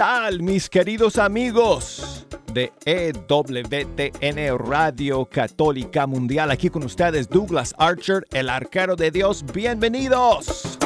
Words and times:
¿Qué 0.00 0.04
tal 0.06 0.40
mis 0.40 0.70
queridos 0.70 1.18
amigos 1.18 2.26
de 2.54 2.72
EWTN 2.86 4.58
Radio 4.58 5.26
Católica 5.26 6.06
Mundial? 6.06 6.50
Aquí 6.50 6.70
con 6.70 6.84
ustedes 6.84 7.28
Douglas 7.28 7.74
Archer, 7.76 8.26
el 8.32 8.48
arquero 8.48 8.96
de 8.96 9.10
Dios. 9.10 9.44
Bienvenidos. 9.52 10.78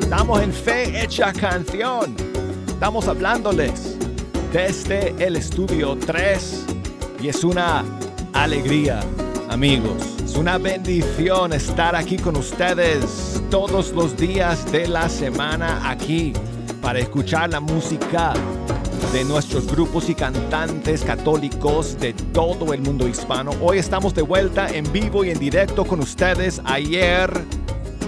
Estamos 0.00 0.40
en 0.40 0.52
Fe 0.54 1.02
Hecha 1.04 1.30
Canción. 1.34 2.16
Estamos 2.66 3.06
hablándoles 3.06 4.00
desde 4.52 5.14
el 5.24 5.36
estudio 5.36 5.96
3 5.96 6.66
y 7.22 7.28
es 7.28 7.44
una 7.44 7.84
alegría, 8.32 9.00
amigos. 9.48 10.16
Es 10.24 10.36
una 10.36 10.58
bendición 10.58 11.52
estar 11.52 11.94
aquí 11.94 12.16
con 12.16 12.36
ustedes 12.36 13.40
todos 13.50 13.92
los 13.92 14.16
días 14.16 14.70
de 14.72 14.88
la 14.88 15.08
semana 15.08 15.88
aquí 15.88 16.32
para 16.82 16.98
escuchar 16.98 17.50
la 17.50 17.60
música 17.60 18.34
de 19.12 19.24
nuestros 19.24 19.66
grupos 19.66 20.08
y 20.08 20.14
cantantes 20.14 21.02
católicos 21.02 21.96
de 22.00 22.12
todo 22.12 22.72
el 22.72 22.80
mundo 22.80 23.06
hispano. 23.06 23.52
Hoy 23.60 23.78
estamos 23.78 24.14
de 24.14 24.22
vuelta 24.22 24.68
en 24.68 24.90
vivo 24.92 25.24
y 25.24 25.30
en 25.30 25.38
directo 25.38 25.84
con 25.84 26.00
ustedes. 26.00 26.60
Ayer 26.64 27.30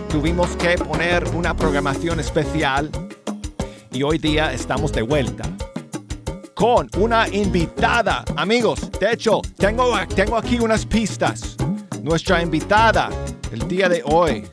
tuvimos 0.09 0.57
que 0.57 0.77
poner 0.77 1.25
una 1.35 1.55
programación 1.55 2.19
especial 2.19 2.91
y 3.93 4.03
hoy 4.03 4.19
día 4.19 4.53
estamos 4.53 4.93
de 4.93 5.03
vuelta 5.03 5.45
con 6.63 6.89
una 6.97 7.29
invitada. 7.29 8.25
Amigos, 8.37 8.89
de 9.01 9.11
hecho, 9.15 9.41
tengo, 9.57 9.99
tengo 10.15 10.37
aquí 10.37 10.61
unas 10.61 10.87
pistas. 10.87 11.57
Nuestra 12.05 12.41
invitada 12.41 13.11
el 13.51 13.67
día 13.67 13.89
de 13.89 14.01
hoy. 14.05 14.45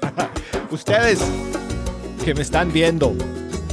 Ustedes 0.70 1.20
que 2.24 2.32
me 2.34 2.40
están 2.40 2.72
viendo 2.72 3.12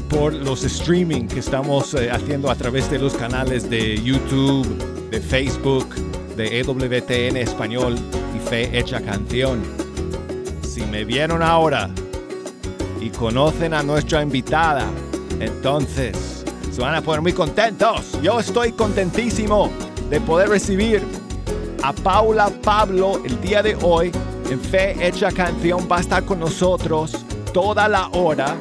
por 0.10 0.34
los 0.34 0.66
streaming 0.66 1.28
que 1.30 1.40
estamos 1.40 1.94
eh, 1.94 2.12
haciendo 2.12 2.52
a 2.52 2.56
través 2.56 2.92
de 2.92 3.00
los 3.00 3.14
canales 3.14 3.70
de 3.70 4.04
YouTube, 4.04 4.68
de 5.12 5.22
Facebook, 5.22 5.96
de 6.36 6.60
EWTN 6.60 7.38
Español 7.38 7.96
y 8.36 8.40
Fe 8.50 8.78
Hecha 8.78 9.00
Canción 9.00 9.85
si 10.76 10.86
me 10.88 11.06
vieron 11.06 11.42
ahora 11.42 11.90
y 13.00 13.10
conocen 13.10 13.74
a 13.74 13.82
nuestra 13.82 14.22
invitada, 14.22 14.86
entonces 15.40 16.44
se 16.70 16.82
van 16.82 16.94
a 16.96 17.02
poner 17.02 17.22
muy 17.22 17.32
contentos. 17.32 18.22
Yo 18.22 18.42
estoy 18.42 18.74
contentísimo 18.74 19.72
de 20.10 20.20
poder 20.20 20.50
recibir 20.50 21.02
a 21.82 21.94
Paula 21.94 22.50
Pablo 22.62 23.22
el 23.24 23.40
día 23.40 23.64
de 23.64 23.78
hoy 23.84 24.12
en 24.50 24.60
Fe 24.60 24.98
Hecha 25.00 25.32
Canción. 25.32 25.88
Va 25.90 26.00
a 26.00 26.02
estar 26.02 26.26
con 26.26 26.42
nosotros 26.42 27.26
toda 27.54 27.88
la 27.88 28.10
hora 28.10 28.58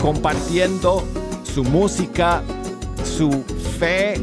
compartiendo 0.00 1.04
su 1.42 1.62
música, 1.62 2.42
su 3.04 3.44
fe 3.78 4.14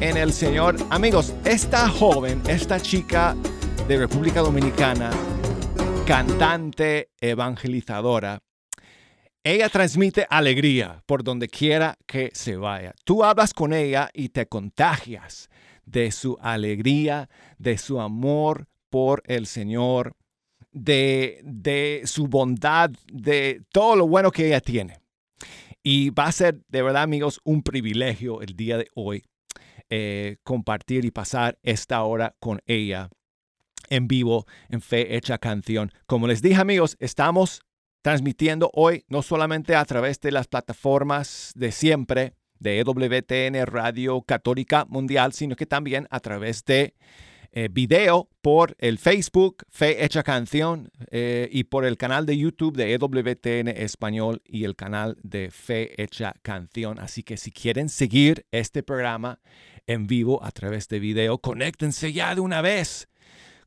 en 0.00 0.16
el 0.16 0.32
Señor. 0.32 0.76
Amigos, 0.88 1.34
esta 1.44 1.86
joven, 1.86 2.40
esta 2.48 2.80
chica 2.80 3.36
de 3.86 3.98
República 3.98 4.40
Dominicana, 4.40 5.10
cantante 6.06 7.10
evangelizadora. 7.20 8.42
Ella 9.42 9.68
transmite 9.68 10.26
alegría 10.28 11.02
por 11.06 11.24
donde 11.24 11.48
quiera 11.48 11.96
que 12.06 12.30
se 12.34 12.56
vaya. 12.56 12.94
Tú 13.04 13.24
hablas 13.24 13.54
con 13.54 13.72
ella 13.72 14.10
y 14.12 14.28
te 14.28 14.46
contagias 14.46 15.48
de 15.84 16.10
su 16.12 16.36
alegría, 16.40 17.28
de 17.58 17.78
su 17.78 18.00
amor 18.00 18.66
por 18.90 19.22
el 19.26 19.46
Señor, 19.46 20.14
de, 20.72 21.40
de 21.42 22.02
su 22.04 22.26
bondad, 22.26 22.90
de 23.12 23.62
todo 23.72 23.96
lo 23.96 24.06
bueno 24.06 24.30
que 24.30 24.46
ella 24.48 24.60
tiene. 24.60 25.00
Y 25.82 26.10
va 26.10 26.26
a 26.26 26.32
ser, 26.32 26.60
de 26.68 26.82
verdad 26.82 27.02
amigos, 27.02 27.40
un 27.44 27.62
privilegio 27.62 28.42
el 28.42 28.54
día 28.56 28.76
de 28.76 28.88
hoy 28.94 29.24
eh, 29.88 30.36
compartir 30.44 31.04
y 31.04 31.10
pasar 31.10 31.58
esta 31.62 32.02
hora 32.02 32.36
con 32.38 32.60
ella 32.66 33.08
en 33.90 34.08
vivo 34.08 34.46
en 34.70 34.80
Fe 34.80 35.16
Hecha 35.16 35.36
Canción. 35.38 35.92
Como 36.06 36.26
les 36.26 36.40
dije 36.40 36.60
amigos, 36.60 36.96
estamos 36.98 37.60
transmitiendo 38.02 38.70
hoy 38.72 39.04
no 39.08 39.20
solamente 39.20 39.74
a 39.74 39.84
través 39.84 40.20
de 40.20 40.32
las 40.32 40.48
plataformas 40.48 41.52
de 41.54 41.70
siempre 41.70 42.34
de 42.58 42.78
EWTN 42.78 43.66
Radio 43.66 44.22
Católica 44.22 44.86
Mundial, 44.88 45.32
sino 45.32 45.56
que 45.56 45.66
también 45.66 46.06
a 46.10 46.20
través 46.20 46.64
de 46.64 46.94
eh, 47.52 47.68
video 47.68 48.28
por 48.42 48.76
el 48.78 48.98
Facebook 48.98 49.64
Fe 49.70 50.04
Hecha 50.04 50.22
Canción 50.22 50.88
eh, 51.10 51.48
y 51.50 51.64
por 51.64 51.84
el 51.84 51.96
canal 51.96 52.24
de 52.24 52.38
YouTube 52.38 52.76
de 52.76 52.94
EWTN 52.94 53.68
Español 53.68 54.40
y 54.44 54.64
el 54.64 54.76
canal 54.76 55.16
de 55.24 55.50
Fe 55.50 56.00
Hecha 56.00 56.34
Canción. 56.42 57.00
Así 57.00 57.24
que 57.24 57.36
si 57.36 57.50
quieren 57.50 57.88
seguir 57.88 58.46
este 58.52 58.84
programa 58.84 59.40
en 59.88 60.06
vivo 60.06 60.44
a 60.44 60.52
través 60.52 60.86
de 60.88 61.00
video, 61.00 61.38
conéctense 61.38 62.12
ya 62.12 62.36
de 62.36 62.40
una 62.40 62.62
vez 62.62 63.09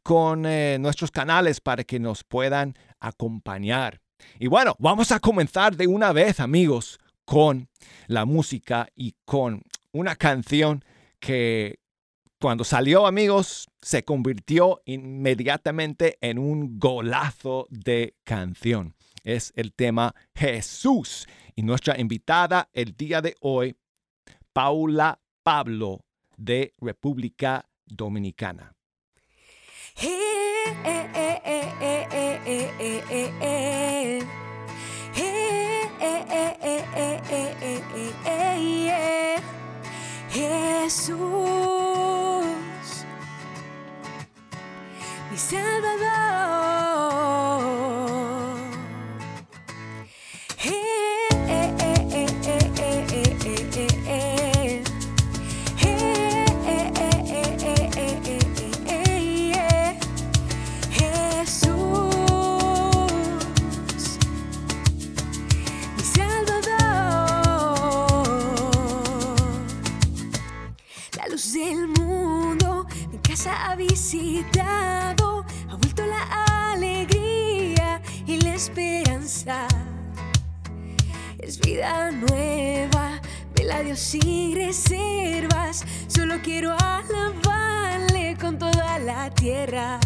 con 0.04 0.46
eh, 0.46 0.78
nuestros 0.80 1.12
canales 1.12 1.62
para 1.62 1.84
que 1.84 2.00
nos 2.00 2.24
puedan 2.24 2.76
acompañar. 3.00 4.02
Y 4.40 4.48
bueno, 4.48 4.76
vamos 4.80 5.12
a 5.12 5.20
comenzar 5.20 5.76
de 5.76 5.88
una 5.88 6.12
vez, 6.12 6.40
amigos, 6.40 7.00
con 7.26 7.70
la 8.08 8.26
música 8.26 8.88
y 8.96 9.16
con 9.26 9.64
una 9.92 10.16
canción 10.16 10.84
que 11.20 11.80
cuando 12.40 12.66
salió, 12.66 13.08
amigos, 13.08 13.70
se 13.82 14.04
convirtió 14.04 14.82
inmediatamente 14.86 16.18
en 16.20 16.38
un 16.38 16.78
golazo 16.78 17.68
de 17.70 18.16
canción. 18.26 18.96
Es 19.24 19.54
el 19.56 19.74
tema 19.74 20.14
Jesús. 20.36 21.26
Y 21.56 21.62
nuestra 21.62 21.98
invitada 21.98 22.70
el 22.74 22.98
día 22.98 23.22
de 23.22 23.36
hoy, 23.40 23.78
Paula 24.52 25.22
Pablo 25.44 26.04
de 26.36 26.74
República 26.82 27.70
Dominicana. 27.86 28.76
Jesús, 40.84 41.18
mi 45.32 45.38
Salvador. 45.38 45.94
Ha 73.48 73.76
visitado, 73.76 75.46
ha 75.70 75.76
vuelto 75.76 76.06
la 76.06 76.72
alegría 76.72 78.02
y 78.26 78.42
la 78.42 78.56
esperanza. 78.56 79.68
Es 81.40 81.60
vida 81.60 82.12
nueva, 82.12 83.20
vela 83.56 83.82
Dios 83.82 84.00
sin 84.00 84.56
reservas, 84.56 85.86
solo 86.08 86.36
quiero 86.42 86.76
alabarle 86.80 88.38
con 88.40 88.58
toda 88.58 89.00
la 89.00 89.30
tierra. 89.32 90.00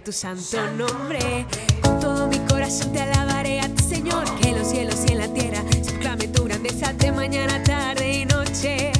Tu 0.00 0.10
santo 0.10 0.56
nombre. 0.78 1.46
Con 1.82 2.00
todo 2.00 2.26
mi 2.26 2.38
corazón 2.48 2.92
te 2.92 3.02
alabaré 3.02 3.60
a 3.60 3.68
ti, 3.68 3.82
Señor. 3.84 4.24
Que 4.40 4.48
en 4.48 4.58
los 4.58 4.68
cielos 4.68 4.96
y 5.06 5.12
en 5.12 5.18
la 5.18 5.28
tierra 5.28 5.62
se 5.70 5.92
proclame 5.92 6.28
tu 6.28 6.44
grandeza 6.44 6.94
de 6.94 7.12
mañana, 7.12 7.62
tarde 7.62 8.10
y 8.10 8.24
noche. 8.24 8.90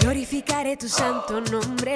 Glorificaré 0.00 0.76
tu 0.76 0.88
santo 0.88 1.40
nombre. 1.40 1.93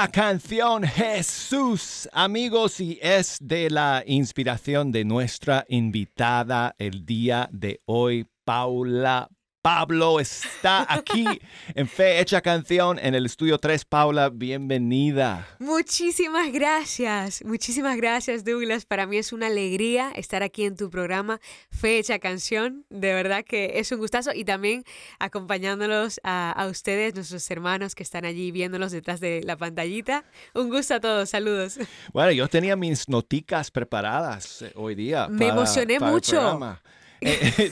La 0.00 0.08
canción 0.08 0.82
Jesús, 0.82 2.08
amigos, 2.14 2.80
y 2.80 2.98
es 3.02 3.36
de 3.38 3.68
la 3.68 4.02
inspiración 4.06 4.92
de 4.92 5.04
nuestra 5.04 5.66
invitada 5.68 6.74
el 6.78 7.04
día 7.04 7.50
de 7.52 7.82
hoy, 7.84 8.26
Paula 8.46 9.28
Pablo 9.62 10.20
está 10.20 10.86
aquí 10.88 11.26
en 11.74 11.86
Fe 11.86 12.18
Hecha 12.18 12.40
Canción 12.40 12.98
en 12.98 13.14
el 13.14 13.26
estudio 13.26 13.58
3. 13.58 13.84
Paula, 13.84 14.30
bienvenida. 14.30 15.46
Muchísimas 15.58 16.50
gracias, 16.50 17.44
muchísimas 17.44 17.98
gracias 17.98 18.42
Douglas. 18.42 18.86
Para 18.86 19.06
mí 19.06 19.18
es 19.18 19.34
una 19.34 19.48
alegría 19.48 20.12
estar 20.12 20.42
aquí 20.42 20.64
en 20.64 20.76
tu 20.76 20.88
programa 20.88 21.40
Fe 21.70 21.98
Hecha 21.98 22.18
Canción. 22.18 22.86
De 22.88 23.12
verdad 23.12 23.44
que 23.44 23.78
es 23.78 23.92
un 23.92 23.98
gustazo 23.98 24.30
y 24.32 24.46
también 24.46 24.82
acompañándolos 25.18 26.20
a, 26.24 26.52
a 26.52 26.66
ustedes, 26.66 27.14
nuestros 27.14 27.50
hermanos 27.50 27.94
que 27.94 28.02
están 28.02 28.24
allí 28.24 28.52
viéndolos 28.52 28.92
detrás 28.92 29.20
de 29.20 29.42
la 29.44 29.58
pantallita. 29.58 30.24
Un 30.54 30.70
gusto 30.70 30.94
a 30.94 31.00
todos, 31.00 31.28
saludos. 31.28 31.78
Bueno, 32.14 32.32
yo 32.32 32.48
tenía 32.48 32.76
mis 32.76 33.10
noticas 33.10 33.70
preparadas 33.70 34.62
eh, 34.62 34.72
hoy 34.74 34.94
día. 34.94 35.28
Me 35.28 35.48
emocioné 35.48 36.00
mucho. 36.00 36.78
Eh, 37.20 37.70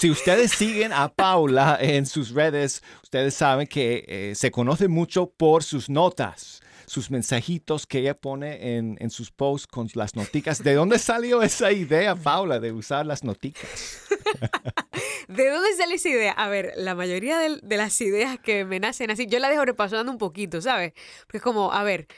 si 0.00 0.10
ustedes 0.10 0.52
siguen 0.52 0.92
a 0.92 1.08
Paula 1.08 1.78
en 1.80 2.06
sus 2.06 2.30
redes, 2.30 2.82
ustedes 3.02 3.34
saben 3.34 3.66
que 3.66 4.04
eh, 4.06 4.34
se 4.34 4.50
conoce 4.50 4.88
mucho 4.88 5.30
por 5.30 5.62
sus 5.62 5.88
notas 5.88 6.62
sus 6.92 7.10
mensajitos 7.10 7.86
que 7.86 8.00
ella 8.00 8.12
pone 8.12 8.76
en, 8.76 8.98
en, 9.00 9.08
sus 9.08 9.30
posts 9.30 9.66
con 9.66 9.88
las 9.94 10.14
noticas. 10.14 10.62
¿De 10.62 10.74
dónde 10.74 10.98
salió 10.98 11.42
esa 11.42 11.72
idea, 11.72 12.14
Paula, 12.14 12.60
de 12.60 12.70
usar 12.70 13.06
las 13.06 13.24
noticas? 13.24 14.02
¿De 15.28 15.48
dónde 15.48 15.72
sale 15.74 15.94
esa 15.94 16.08
idea? 16.10 16.32
A 16.32 16.50
ver, 16.50 16.74
la 16.76 16.94
mayoría 16.94 17.38
de, 17.38 17.60
de, 17.62 17.76
las 17.78 17.98
ideas 18.02 18.38
que 18.38 18.66
me 18.66 18.78
nacen 18.78 19.10
así, 19.10 19.26
yo 19.26 19.38
la 19.38 19.48
dejo 19.48 19.64
repasando 19.64 20.12
un 20.12 20.18
poquito, 20.18 20.60
¿sabes? 20.60 20.92
Porque 21.22 21.38
es 21.38 21.42
como, 21.42 21.72
a 21.72 21.82
ver, 21.82 22.08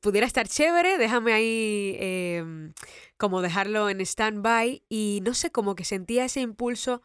pudiera 0.00 0.26
estar 0.26 0.48
chévere, 0.48 0.98
déjame 0.98 1.32
ahí 1.32 1.96
em, 1.98 2.72
como 3.16 3.42
dejarlo 3.42 3.90
en 3.90 4.00
stand-by 4.00 4.82
y 4.88 5.20
no 5.24 5.34
sé, 5.34 5.50
como 5.50 5.74
que 5.74 5.84
sentía 5.84 6.24
ese 6.24 6.40
impulso 6.40 7.02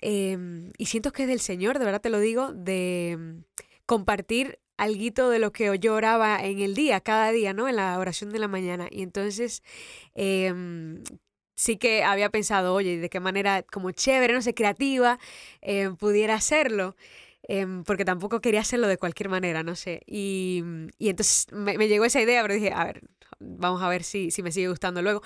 em, 0.00 0.72
y 0.78 0.86
siento 0.86 1.12
que 1.12 1.22
es 1.22 1.28
del 1.28 1.40
Señor, 1.40 1.78
de 1.78 1.84
verdad 1.84 2.00
te 2.00 2.10
lo 2.10 2.20
digo, 2.20 2.52
de 2.52 3.10
em, 3.12 3.44
compartir 3.86 4.60
algo 4.76 5.28
de 5.30 5.38
lo 5.40 5.52
que 5.52 5.76
yo 5.80 5.94
oraba 5.94 6.44
en 6.44 6.60
el 6.60 6.74
día, 6.74 7.00
cada 7.00 7.32
día, 7.32 7.52
¿no? 7.52 7.68
En 7.68 7.76
la 7.76 7.98
oración 7.98 8.30
de 8.30 8.38
la 8.38 8.48
mañana. 8.48 8.86
Y 8.90 9.02
entonces 9.02 9.62
sí 11.56 11.76
que 11.78 12.04
había 12.04 12.30
pensado, 12.30 12.74
oye, 12.74 12.98
de 12.98 13.10
qué 13.10 13.20
manera 13.20 13.62
como 13.62 13.90
chévere, 13.90 14.32
no 14.34 14.42
sé, 14.42 14.54
creativa, 14.54 15.18
pudiera 15.98 16.34
hacerlo. 16.34 16.94
Em, 17.50 17.82
porque 17.84 18.04
tampoco 18.04 18.42
quería 18.42 18.60
hacerlo 18.60 18.88
de 18.88 18.98
cualquier 18.98 19.30
manera, 19.30 19.62
no 19.62 19.74
sé. 19.74 20.02
Y, 20.06 20.62
y 20.98 21.08
entonces 21.08 21.46
me, 21.50 21.78
me, 21.78 21.88
llegó 21.88 22.04
esa 22.04 22.20
idea, 22.20 22.42
pero 22.42 22.54
dije, 22.54 22.72
a 22.74 22.84
ver, 22.84 23.00
vamos 23.40 23.82
a 23.82 23.88
ver 23.88 24.04
si, 24.04 24.30
si 24.30 24.42
me 24.42 24.52
sigue 24.52 24.68
gustando 24.68 25.00
luego. 25.00 25.22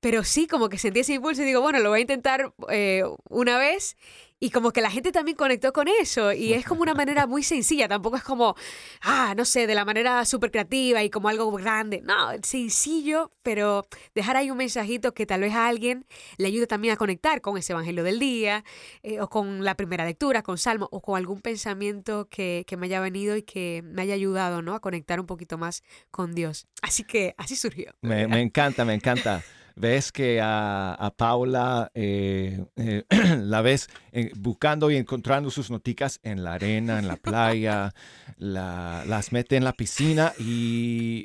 Pero 0.00 0.22
sí, 0.24 0.46
como 0.46 0.68
que 0.68 0.76
sentí 0.76 1.00
ese 1.00 1.14
impulso 1.14 1.42
y 1.42 1.46
digo, 1.46 1.62
bueno, 1.62 1.78
lo 1.80 1.88
voy 1.88 2.00
a 2.00 2.02
intentar 2.02 2.52
eh, 2.68 3.04
una 3.30 3.56
vez 3.58 3.96
y 4.44 4.50
como 4.50 4.72
que 4.72 4.82
la 4.82 4.90
gente 4.90 5.10
también 5.10 5.38
conectó 5.38 5.72
con 5.72 5.88
eso 5.88 6.30
y 6.34 6.52
es 6.52 6.66
como 6.66 6.82
una 6.82 6.92
manera 6.92 7.26
muy 7.26 7.42
sencilla, 7.42 7.88
tampoco 7.88 8.18
es 8.18 8.22
como, 8.22 8.54
ah, 9.00 9.32
no 9.34 9.46
sé, 9.46 9.66
de 9.66 9.74
la 9.74 9.86
manera 9.86 10.22
súper 10.26 10.50
creativa 10.50 11.02
y 11.02 11.08
como 11.08 11.30
algo 11.30 11.50
grande, 11.52 12.02
no, 12.02 12.28
sencillo, 12.42 13.32
pero 13.42 13.86
dejar 14.14 14.36
ahí 14.36 14.50
un 14.50 14.58
mensajito 14.58 15.14
que 15.14 15.24
tal 15.24 15.40
vez 15.40 15.54
a 15.54 15.66
alguien 15.66 16.04
le 16.36 16.48
ayude 16.48 16.66
también 16.66 16.92
a 16.92 16.98
conectar 16.98 17.40
con 17.40 17.56
ese 17.56 17.72
Evangelio 17.72 18.04
del 18.04 18.18
día 18.18 18.64
eh, 19.02 19.18
o 19.18 19.30
con 19.30 19.64
la 19.64 19.76
primera 19.76 20.04
lectura, 20.04 20.42
con 20.42 20.58
Salmo 20.58 20.90
o 20.92 21.00
con 21.00 21.16
algún 21.16 21.40
pensamiento 21.40 22.28
que, 22.28 22.64
que 22.66 22.76
me 22.76 22.84
haya 22.84 23.00
venido 23.00 23.38
y 23.38 23.42
que 23.44 23.80
me 23.82 24.02
haya 24.02 24.12
ayudado, 24.12 24.60
¿no? 24.60 24.74
A 24.74 24.80
conectar 24.80 25.20
un 25.20 25.26
poquito 25.26 25.56
más 25.56 25.82
con 26.10 26.34
Dios. 26.34 26.66
Así 26.82 27.04
que 27.04 27.34
así 27.38 27.56
surgió. 27.56 27.94
Me, 28.02 28.28
me 28.28 28.42
encanta, 28.42 28.84
me 28.84 28.92
encanta 28.92 29.42
ves 29.76 30.12
que 30.12 30.40
a, 30.42 31.12
Paula 31.16 31.90
eh, 31.94 32.64
eh, 32.76 33.04
la 33.38 33.62
ves 33.62 33.88
eh, 34.12 34.30
buscando 34.36 34.90
y 34.90 34.96
encontrando 34.96 35.50
sus 35.50 35.70
noticas 35.70 36.20
en 36.22 36.44
la 36.44 36.54
arena, 36.54 36.98
en 36.98 37.08
la 37.08 37.16
playa, 37.16 37.94
las 38.36 39.32
mete 39.32 39.56
en 39.56 39.64
la 39.64 39.72
piscina 39.72 40.32
y, 40.38 41.22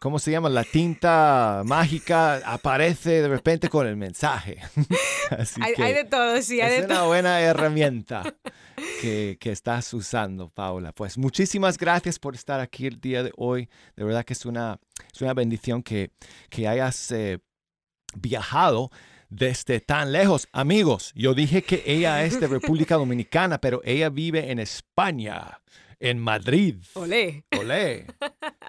¿cómo 0.00 0.18
se 0.18 0.30
llama? 0.30 0.48
La 0.48 0.64
tinta 0.64 1.62
mágica 1.64 2.36
aparece 2.44 3.22
de 3.22 3.28
repente 3.28 3.68
con 3.68 3.86
el 3.86 3.96
mensaje. 3.96 4.58
hay, 5.60 5.94
de 5.94 6.04
todo, 6.04 6.40
sí, 6.42 6.60
hay 6.60 6.74
es 6.74 6.80
de 6.80 6.86
una 6.86 7.02
buena 7.04 7.40
herramienta. 7.40 8.22
Que, 9.02 9.36
estás 9.42 9.92
usando, 9.92 10.48
Paula. 10.48 10.92
Pues 10.92 11.18
muchísimas 11.18 11.76
gracias 11.76 12.18
por 12.18 12.34
estar 12.34 12.60
aquí 12.60 12.86
el 12.86 12.98
día 12.98 13.22
de 13.22 13.32
hoy. 13.36 13.68
De 13.94 14.04
verdad 14.04 14.24
que 14.24 14.32
es 14.32 14.46
una, 14.46 14.78
es 15.12 15.20
una 15.20 15.34
bendición 15.34 15.82
que, 15.82 16.12
que 16.48 16.66
hayas 16.66 17.12
viajado 18.16 18.90
desde 19.30 19.80
tan 19.80 20.12
lejos. 20.12 20.48
Amigos, 20.52 21.12
yo 21.14 21.34
dije 21.34 21.62
que 21.62 21.82
ella 21.86 22.24
es 22.24 22.38
de 22.38 22.48
República 22.48 22.96
Dominicana, 22.96 23.60
pero 23.60 23.80
ella 23.84 24.10
vive 24.10 24.50
en 24.50 24.58
España, 24.58 25.60
en 25.98 26.18
Madrid. 26.18 26.76
Olé. 26.94 27.44
Olé. 27.58 28.06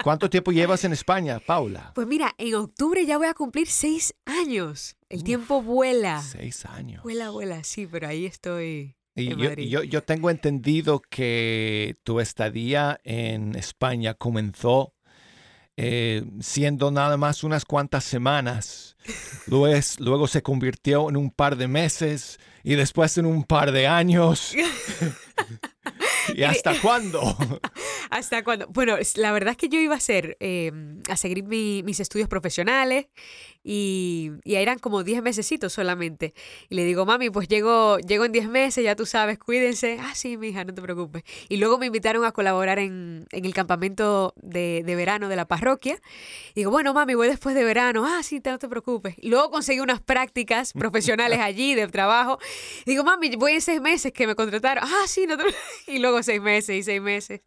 ¿Cuánto 0.04 0.30
tiempo 0.30 0.52
llevas 0.52 0.84
en 0.84 0.94
España, 0.94 1.40
Paula? 1.40 1.92
Pues 1.96 2.08
mira, 2.08 2.34
en 2.38 2.56
octubre 2.56 3.06
ya 3.06 3.18
voy 3.18 3.28
a 3.28 3.34
cumplir 3.34 3.68
seis 3.68 4.14
años. 4.26 4.96
El 5.10 5.24
tiempo 5.24 5.62
vuela. 5.62 6.22
Seis 6.22 6.66
años. 6.66 7.04
Vuela, 7.04 7.32
vuela, 7.32 7.64
sí, 7.64 7.88
pero 7.88 8.08
ahí 8.08 8.26
estoy. 8.26 8.96
Y 9.16 9.32
en 9.32 9.40
yo, 9.40 9.54
yo, 9.54 9.84
yo 9.84 10.04
tengo 10.04 10.30
entendido 10.30 11.02
que 11.02 11.98
tu 12.04 12.22
estadía 12.22 13.02
en 13.04 13.56
España 13.56 14.14
comenzó 14.14 14.94
eh, 15.84 16.24
siendo 16.42 16.92
nada 16.92 17.18
más 17.18 17.44
unas 17.44 17.66
cuantas 17.66 18.04
semanas. 18.04 18.96
Luego, 19.48 19.82
luego 19.98 20.28
se 20.28 20.44
convirtió 20.44 21.10
en 21.10 21.18
un 21.18 21.32
par 21.32 21.56
de 21.56 21.68
meses 21.68 22.40
y 22.64 22.76
después 22.76 23.18
en 23.18 23.26
un 23.26 23.44
par 23.44 23.72
de 23.72 23.88
años. 23.88 24.54
¿Y 26.38 26.44
hasta 26.44 26.80
cuándo? 26.82 27.22
¿Hasta 28.10 28.44
cuando? 28.44 28.68
Bueno, 28.68 28.98
la 29.16 29.32
verdad 29.32 29.52
es 29.52 29.58
que 29.58 29.70
yo 29.70 29.80
iba 29.80 29.94
a 29.94 29.98
hacer, 29.98 30.38
eh, 30.40 30.72
a 31.10 31.18
seguir 31.18 31.44
mi- 31.44 31.82
mis 31.84 32.00
estudios 32.00 32.28
profesionales 32.28 33.08
y, 33.64 34.32
y 34.44 34.56
eran 34.56 34.80
como 34.80 35.04
10 35.04 35.22
mesecitos 35.22 35.74
solamente. 35.74 36.34
Y 36.70 36.76
le 36.76 36.84
digo, 36.84 37.06
mami, 37.06 37.30
pues 37.30 37.48
llego, 37.48 38.00
llego 38.00 38.26
en 38.26 38.32
10 38.32 38.48
meses, 38.50 38.84
ya 38.84 38.96
tú 38.96 39.06
sabes, 39.06 39.38
cuídense. 39.38 39.98
Ah, 40.00 40.14
sí, 40.16 40.38
mija, 40.38 40.64
no 40.66 40.74
te 40.74 40.82
preocupes. 40.82 41.24
Y 41.50 41.58
luego 41.58 41.78
me 41.78 41.86
invitaron 41.88 42.26
a 42.26 42.32
colaborar 42.32 42.80
en, 42.80 43.28
en 43.32 43.46
el 43.46 43.54
campamento 43.54 44.34
de, 44.38 44.84
de 44.86 44.96
verano 44.96 45.30
de 45.30 45.36
la 45.36 45.48
parroquia. 45.48 46.00
Y 46.52 46.62
digo, 46.62 46.72
bueno, 46.72 46.94
mami, 46.94 47.14
voy 47.14 47.28
después 47.28 47.56
de 47.56 47.64
verano. 47.64 48.06
Ah, 48.06 48.24
sí, 48.24 48.42
no 48.44 48.58
te 48.58 48.68
preocupes. 48.68 49.16
Y 49.18 49.30
luego 49.30 49.52
conseguí 49.52 49.80
unas 49.80 50.02
prácticas 50.02 50.74
profesionales 50.78 51.40
allí 51.40 51.76
de 51.76 51.88
trabajo. 51.88 52.40
Y 52.86 52.92
digo, 52.92 53.04
mami, 53.04 53.36
voy 53.36 53.54
en 53.54 53.62
seis 53.62 53.80
meses 53.82 54.12
que 54.12 54.28
me 54.28 54.36
contrataron. 54.36 54.84
Ah, 54.86 55.08
sí, 55.08 55.26
no 55.28 55.38
te 55.38 55.44
Y 55.88 56.00
luego 56.00 56.21
seis 56.26 56.42
meses 56.42 56.76
y 56.78 56.84
seis 56.84 57.02
meses. 57.02 57.42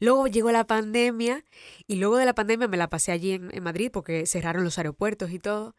Luego 0.00 0.26
llegó 0.26 0.50
la 0.52 0.66
pandemia 0.66 1.44
y 1.86 1.96
luego 1.96 2.16
de 2.16 2.26
la 2.26 2.34
pandemia 2.34 2.68
me 2.68 2.76
la 2.76 2.88
pasé 2.88 3.12
allí 3.12 3.32
en, 3.32 3.62
Madrid 3.62 3.90
porque 3.92 4.26
cerraron 4.26 4.64
los 4.64 4.78
aeropuertos 4.78 5.30
y 5.30 5.38
todo. 5.38 5.74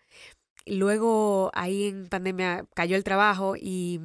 Y 0.65 0.75
luego 0.75 1.51
ahí 1.53 1.88
en 1.88 2.08
pandemia 2.08 2.65
cayó 2.75 2.96
el 2.96 3.03
trabajo 3.03 3.55
y 3.58 4.00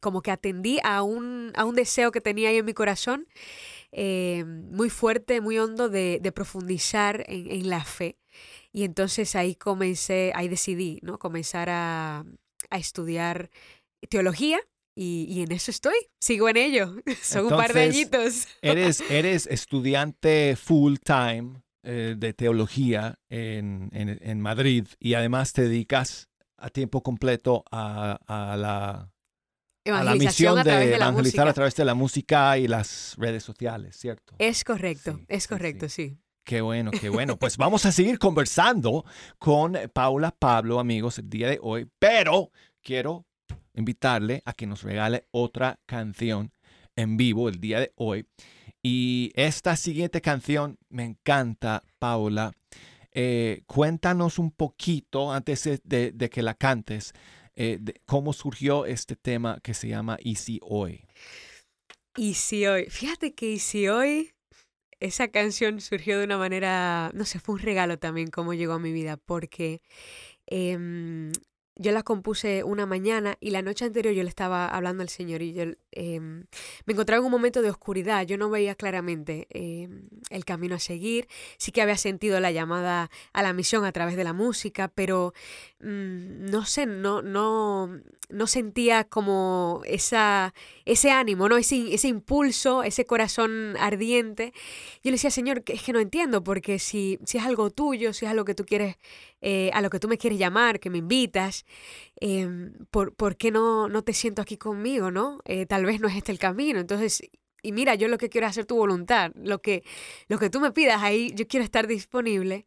como 0.00 0.22
que 0.22 0.30
atendí 0.30 0.78
a 0.84 1.02
un, 1.02 1.52
a 1.56 1.64
un 1.64 1.74
deseo 1.74 2.12
que 2.12 2.20
tenía 2.20 2.50
ahí 2.50 2.58
en 2.58 2.64
mi 2.64 2.72
corazón 2.74 3.26
eh, 3.92 4.44
muy 4.44 4.90
fuerte, 4.90 5.40
muy 5.40 5.58
hondo 5.58 5.88
de, 5.88 6.20
de 6.22 6.32
profundizar 6.32 7.24
en, 7.28 7.50
en 7.50 7.68
la 7.68 7.84
fe. 7.84 8.18
Y 8.72 8.84
entonces 8.84 9.34
ahí 9.34 9.54
comencé, 9.54 10.32
ahí 10.34 10.48
decidí, 10.48 11.00
¿no? 11.02 11.18
Comenzar 11.18 11.68
a, 11.70 12.24
a 12.70 12.78
estudiar 12.78 13.50
teología 14.08 14.60
y, 14.98 15.26
y 15.28 15.42
en 15.42 15.52
eso 15.52 15.70
estoy, 15.70 15.94
sigo 16.20 16.48
en 16.48 16.56
ello. 16.56 16.96
Son 17.22 17.44
un 17.44 17.50
par 17.50 17.72
de 17.72 17.82
añitos. 17.82 18.48
Eres, 18.62 19.00
eres 19.10 19.46
estudiante 19.46 20.56
full 20.56 20.96
time 21.04 21.62
eh, 21.84 22.16
de 22.18 22.32
teología 22.32 23.18
en, 23.28 23.88
en- 23.92 24.18
en 24.20 24.40
Madrid 24.40 24.86
y 24.98 25.14
además 25.14 25.52
te 25.52 25.62
dedicas 25.62 26.28
a 26.56 26.70
tiempo 26.70 27.02
completo 27.02 27.64
a, 27.70 28.18
a 28.26 28.56
la, 28.56 29.12
a 29.86 30.04
la 30.04 30.14
misión 30.16 30.58
a 30.58 30.64
de 30.64 30.96
evangelizar 30.96 31.12
música. 31.46 31.50
a 31.50 31.54
través 31.54 31.74
de 31.76 31.84
la 31.84 31.94
música 31.94 32.58
y 32.58 32.66
las 32.66 33.14
redes 33.16 33.44
sociales, 33.44 33.96
¿cierto? 33.96 34.34
Es 34.38 34.64
correcto, 34.64 35.14
Sí, 35.18 35.24
es 35.28 35.46
correcto, 35.46 35.88
sí. 35.88 36.08
sí. 36.10 36.18
Qué 36.44 36.60
bueno, 36.62 36.90
qué 36.90 37.08
bueno. 37.10 37.36
Pues 37.38 37.56
vamos 37.56 37.86
a 37.86 37.92
seguir 37.92 38.18
conversando 38.18 39.04
con 39.38 39.76
Paula 39.92 40.32
Pablo, 40.36 40.80
amigos, 40.80 41.18
el 41.18 41.30
día 41.30 41.48
de 41.48 41.60
hoy, 41.62 41.86
pero 42.00 42.50
quiero 42.82 43.26
invitarle 43.78 44.42
a 44.44 44.52
que 44.52 44.66
nos 44.66 44.82
regale 44.82 45.26
otra 45.30 45.78
canción 45.86 46.52
en 46.96 47.16
vivo 47.16 47.48
el 47.48 47.60
día 47.60 47.80
de 47.80 47.92
hoy. 47.96 48.26
Y 48.82 49.32
esta 49.34 49.76
siguiente 49.76 50.20
canción 50.20 50.78
me 50.88 51.04
encanta, 51.04 51.82
Paula. 51.98 52.52
Eh, 53.12 53.62
cuéntanos 53.66 54.38
un 54.38 54.50
poquito 54.50 55.32
antes 55.32 55.64
de- 55.84 56.30
que 56.30 56.42
la 56.42 56.54
cantes, 56.54 57.12
eh, 57.56 57.78
cómo 58.04 58.32
surgió 58.32 58.86
este 58.86 59.16
tema 59.16 59.58
que 59.62 59.74
se 59.74 59.88
llama 59.88 60.16
Y 60.20 60.36
si 60.36 60.60
hoy. 60.62 61.04
Y 62.16 62.34
si 62.34 62.66
hoy, 62.66 62.86
fíjate 62.90 63.34
que 63.34 63.50
y 63.50 63.58
si 63.58 63.88
hoy 63.88 64.32
esa 65.00 65.28
canción 65.28 65.80
surgió 65.80 66.18
de 66.18 66.24
una 66.24 66.38
manera, 66.38 67.10
no 67.14 67.24
sé, 67.24 67.38
fue 67.38 67.54
un 67.54 67.60
regalo 67.60 67.98
también 67.98 68.28
cómo 68.30 68.54
llegó 68.54 68.74
a 68.74 68.78
mi 68.78 68.92
vida, 68.92 69.16
porque 69.16 69.80
em, 70.46 71.30
yo 71.78 71.92
la 71.92 72.02
compuse 72.02 72.64
una 72.64 72.86
mañana 72.86 73.36
y 73.40 73.50
la 73.50 73.62
noche 73.62 73.84
anterior 73.84 74.12
yo 74.12 74.24
le 74.24 74.28
estaba 74.28 74.66
hablando 74.66 75.02
al 75.02 75.08
Señor 75.08 75.42
y 75.42 75.52
yo 75.52 75.62
em, 75.92 76.44
me 76.84 76.92
encontraba 76.92 77.20
en 77.20 77.26
un 77.26 77.30
momento 77.30 77.62
de 77.62 77.70
oscuridad, 77.70 78.26
yo 78.26 78.36
no 78.36 78.50
veía 78.50 78.74
claramente 78.74 79.46
em, 79.50 80.08
el 80.30 80.44
camino 80.44 80.74
a 80.74 80.80
seguir, 80.80 81.28
sí 81.56 81.70
que 81.70 81.80
había 81.80 81.96
sentido 81.96 82.40
la 82.40 82.50
llamada 82.50 83.10
a 83.32 83.42
la 83.42 83.52
misión 83.52 83.84
a 83.84 83.92
través 83.92 84.16
de 84.16 84.24
la 84.24 84.32
música, 84.32 84.88
pero 84.88 85.32
mm, 85.80 86.50
no 86.50 86.64
sé, 86.66 86.86
no, 86.86 87.22
no, 87.22 88.00
no 88.28 88.46
sentía 88.46 89.04
como 89.04 89.82
esa, 89.84 90.54
ese 90.84 91.10
ánimo, 91.10 91.48
¿no? 91.48 91.56
Ese, 91.56 91.94
ese 91.94 92.08
impulso, 92.08 92.82
ese 92.82 93.06
corazón 93.06 93.76
ardiente. 93.78 94.52
Yo 95.02 95.10
le 95.10 95.12
decía, 95.12 95.30
Señor, 95.30 95.62
es 95.66 95.82
que 95.82 95.92
no 95.92 96.00
entiendo, 96.00 96.42
porque 96.42 96.78
si, 96.78 97.18
si 97.24 97.38
es 97.38 97.44
algo 97.44 97.70
tuyo, 97.70 98.12
si 98.12 98.26
es 98.26 98.30
algo 98.30 98.44
que 98.44 98.54
tú 98.54 98.64
quieres, 98.66 98.96
eh, 99.40 99.70
a 99.72 99.80
lo 99.82 99.90
que 99.90 100.00
tú 100.00 100.08
me 100.08 100.18
quieres 100.18 100.38
llamar, 100.38 100.80
que 100.80 100.90
me 100.90 100.98
invitas, 100.98 101.64
em, 102.20 102.72
¿por, 102.90 103.14
por 103.14 103.36
qué 103.36 103.50
no, 103.50 103.88
no 103.88 104.02
te 104.02 104.12
siento 104.12 104.42
aquí 104.42 104.56
conmigo, 104.56 105.10
no? 105.10 105.40
Eh, 105.44 105.66
tal 105.66 105.84
vez 105.84 106.00
no 106.00 106.08
es 106.08 106.16
este 106.16 106.32
el 106.32 106.38
camino. 106.38 106.80
Entonces, 106.80 107.22
y 107.62 107.72
mira, 107.72 107.94
yo 107.94 108.08
lo 108.08 108.18
que 108.18 108.28
quiero 108.28 108.46
es 108.46 108.50
hacer 108.52 108.66
tu 108.66 108.76
voluntad, 108.76 109.32
lo 109.34 109.60
que, 109.60 109.84
lo 110.28 110.38
que 110.38 110.50
tú 110.50 110.60
me 110.60 110.72
pidas 110.72 111.02
ahí, 111.02 111.32
yo 111.34 111.46
quiero 111.46 111.64
estar 111.64 111.86
disponible. 111.86 112.66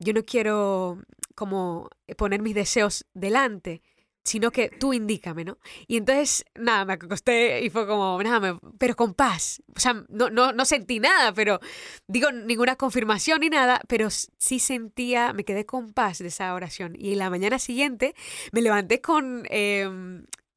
Yo 0.00 0.12
no 0.12 0.22
quiero 0.24 0.98
como 1.34 1.90
poner 2.16 2.40
mis 2.42 2.54
deseos 2.54 3.04
delante, 3.14 3.82
sino 4.28 4.50
que 4.50 4.68
tú 4.68 4.92
indícame, 4.92 5.44
¿no? 5.44 5.58
Y 5.86 5.96
entonces, 5.96 6.44
nada, 6.54 6.84
me 6.84 6.92
acosté 6.94 7.64
y 7.64 7.70
fue 7.70 7.86
como, 7.86 8.22
nada, 8.22 8.38
me- 8.40 8.60
pero 8.78 8.94
con 8.94 9.14
paz. 9.14 9.62
O 9.76 9.80
sea, 9.80 10.04
no, 10.08 10.30
no, 10.30 10.52
no 10.52 10.64
sentí 10.64 11.00
nada, 11.00 11.32
pero 11.32 11.60
digo, 12.06 12.30
ninguna 12.32 12.76
confirmación 12.76 13.40
ni 13.40 13.48
nada, 13.48 13.80
pero 13.88 14.08
sí 14.10 14.58
sentía, 14.58 15.32
me 15.32 15.44
quedé 15.44 15.66
con 15.66 15.92
paz 15.92 16.18
de 16.18 16.28
esa 16.28 16.54
oración. 16.54 16.94
Y 16.98 17.14
la 17.14 17.30
mañana 17.30 17.58
siguiente 17.58 18.14
me 18.52 18.62
levanté 18.62 19.00
con, 19.00 19.44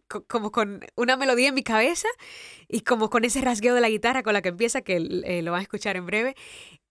co- 0.07 0.25
como 0.27 0.51
con 0.51 0.81
una 0.95 1.15
melodía 1.17 1.49
en 1.49 1.55
mi 1.55 1.63
cabeza 1.63 2.07
y 2.67 2.81
como 2.81 3.09
con 3.09 3.25
ese 3.25 3.41
rasgueo 3.41 3.75
de 3.75 3.81
la 3.81 3.89
guitarra 3.89 4.23
con 4.23 4.33
la 4.33 4.41
que 4.41 4.49
empieza, 4.49 4.81
que 4.81 4.97
eh, 5.25 5.41
lo 5.41 5.51
van 5.51 5.59
a 5.59 5.63
escuchar 5.63 5.95
en 5.97 6.05
breve. 6.05 6.35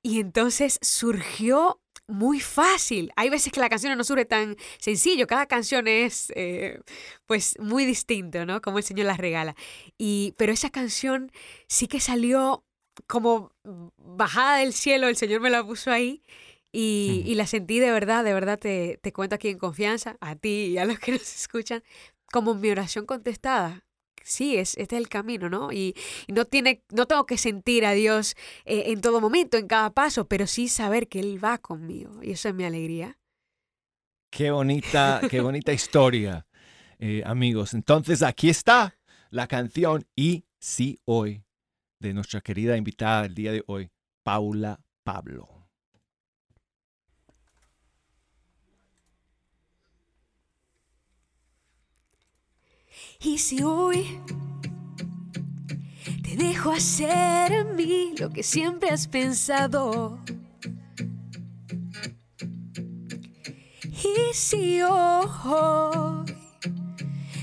Y 0.02 0.20
entonces 0.20 0.78
surgió 0.82 1.80
muy 2.11 2.40
fácil. 2.40 3.12
Hay 3.17 3.31
veces 3.31 3.52
que 3.52 3.61
la 3.61 3.69
canción 3.69 3.97
no 3.97 4.05
surge 4.05 4.25
tan 4.25 4.57
sencillo, 4.79 5.26
cada 5.26 5.47
canción 5.47 5.88
es 5.88 6.33
eh, 6.37 6.81
pues 7.26 7.59
muy 7.59 7.85
distinto, 7.85 8.45
¿no? 8.47 8.61
Como 8.61 8.79
el 8.79 8.85
Señor 8.85 9.07
las 9.07 9.19
regala. 9.19 9.55
Y, 9.99 10.35
pero 10.37 10.52
esa 10.52 10.71
canción 10.71 11.33
sí 11.69 11.87
que 11.88 12.00
salió 12.00 12.64
como 13.07 13.52
bajada 13.97 14.59
del 14.59 14.73
cielo, 14.73 15.09
el 15.09 15.17
Señor 15.17 15.40
me 15.40 15.50
la 15.50 15.64
puso 15.64 15.90
ahí. 15.90 16.23
Y, 16.73 17.25
y 17.26 17.35
la 17.35 17.47
sentí 17.47 17.81
de 17.81 17.90
verdad, 17.90 18.23
de 18.23 18.33
verdad 18.33 18.59
te, 18.59 18.99
te 19.02 19.12
cuento 19.12 19.35
aquí 19.35 19.49
en 19.49 19.59
confianza, 19.59 20.17
a 20.21 20.37
ti 20.37 20.67
y 20.67 20.79
a 20.79 20.85
los 20.85 21.00
que 21.00 21.12
nos 21.12 21.23
escuchan, 21.23 21.83
como 22.33 22.55
mi 22.55 22.71
oración 22.71 23.07
contestada. 23.07 23.85
Sí, 24.22 24.56
es, 24.56 24.76
este 24.76 24.96
es 24.96 25.02
el 25.02 25.08
camino, 25.08 25.48
¿no? 25.48 25.72
Y, 25.72 25.94
no, 26.28 26.44
tiene, 26.44 26.82
no 26.90 27.06
tengo 27.06 27.26
que 27.26 27.38
sentir 27.38 27.84
a 27.86 27.92
Dios 27.92 28.36
eh, 28.64 28.84
en 28.86 29.00
todo 29.00 29.20
momento, 29.20 29.56
en 29.56 29.66
cada 29.66 29.90
paso, 29.90 30.26
pero 30.26 30.46
sí 30.46 30.68
saber 30.68 31.08
que 31.08 31.20
Él 31.20 31.42
va 31.42 31.58
conmigo. 31.58 32.22
Y 32.22 32.32
eso 32.32 32.48
es 32.48 32.54
mi 32.54 32.64
alegría. 32.64 33.18
Qué 34.30 34.50
bonita, 34.50 35.20
qué 35.28 35.40
bonita 35.40 35.72
historia, 35.72 36.46
eh, 36.98 37.22
amigos. 37.24 37.74
Entonces 37.74 38.22
aquí 38.22 38.48
está 38.48 38.96
la 39.30 39.46
canción 39.46 40.06
Y 40.14 40.44
si 40.58 41.00
hoy 41.04 41.44
de 41.98 42.14
nuestra 42.14 42.40
querida 42.40 42.76
invitada 42.76 43.22
del 43.22 43.34
día 43.34 43.52
de 43.52 43.62
hoy, 43.66 43.90
Paula 44.22 44.80
Pablo. 45.04 45.60
Y 53.22 53.36
si 53.36 53.62
hoy 53.62 54.18
te 56.22 56.36
dejo 56.36 56.70
hacer 56.72 57.52
en 57.52 57.76
mí 57.76 58.14
lo 58.18 58.30
que 58.30 58.42
siempre 58.42 58.88
has 58.88 59.06
pensado. 59.06 60.18
Y 63.84 64.32
si 64.32 64.80
hoy 64.80 66.24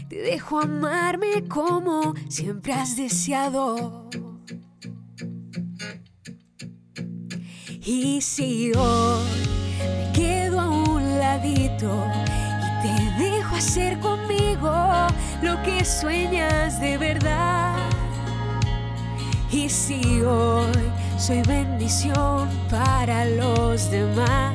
te 0.10 0.16
dejo 0.16 0.62
amarme 0.62 1.48
como 1.48 2.16
siempre 2.28 2.74
has 2.74 2.98
deseado. 2.98 4.10
Y 7.86 8.20
si 8.22 8.72
hoy 8.76 9.24
me 9.80 10.12
quedo 10.12 10.60
a 10.60 10.70
un 10.70 11.20
ladito 11.20 12.04
Te 12.82 13.24
dejo 13.24 13.56
hacer 13.56 14.00
conmigo 14.00 14.72
lo 15.42 15.62
que 15.64 15.84
sueñas 15.84 16.80
de 16.80 16.98
verdad. 16.98 17.76
Y 19.52 19.70
si 19.70 20.22
hoy 20.22 20.92
soy 21.18 21.42
bendición 21.44 22.50
para 22.70 23.26
los 23.26 23.90
demás, 23.90 24.54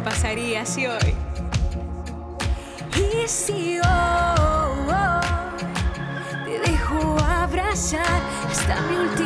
¿qué 0.00 0.04
pasaría 0.04 0.64
si 0.64 0.86
hoy? 0.86 1.14
Y 2.96 3.28
si 3.28 3.78
hoy 3.78 3.84
te 6.44 6.70
dejo 6.70 7.18
abrazar 7.18 8.22
hasta 8.50 8.80
mi 8.82 8.96
último 8.96 9.19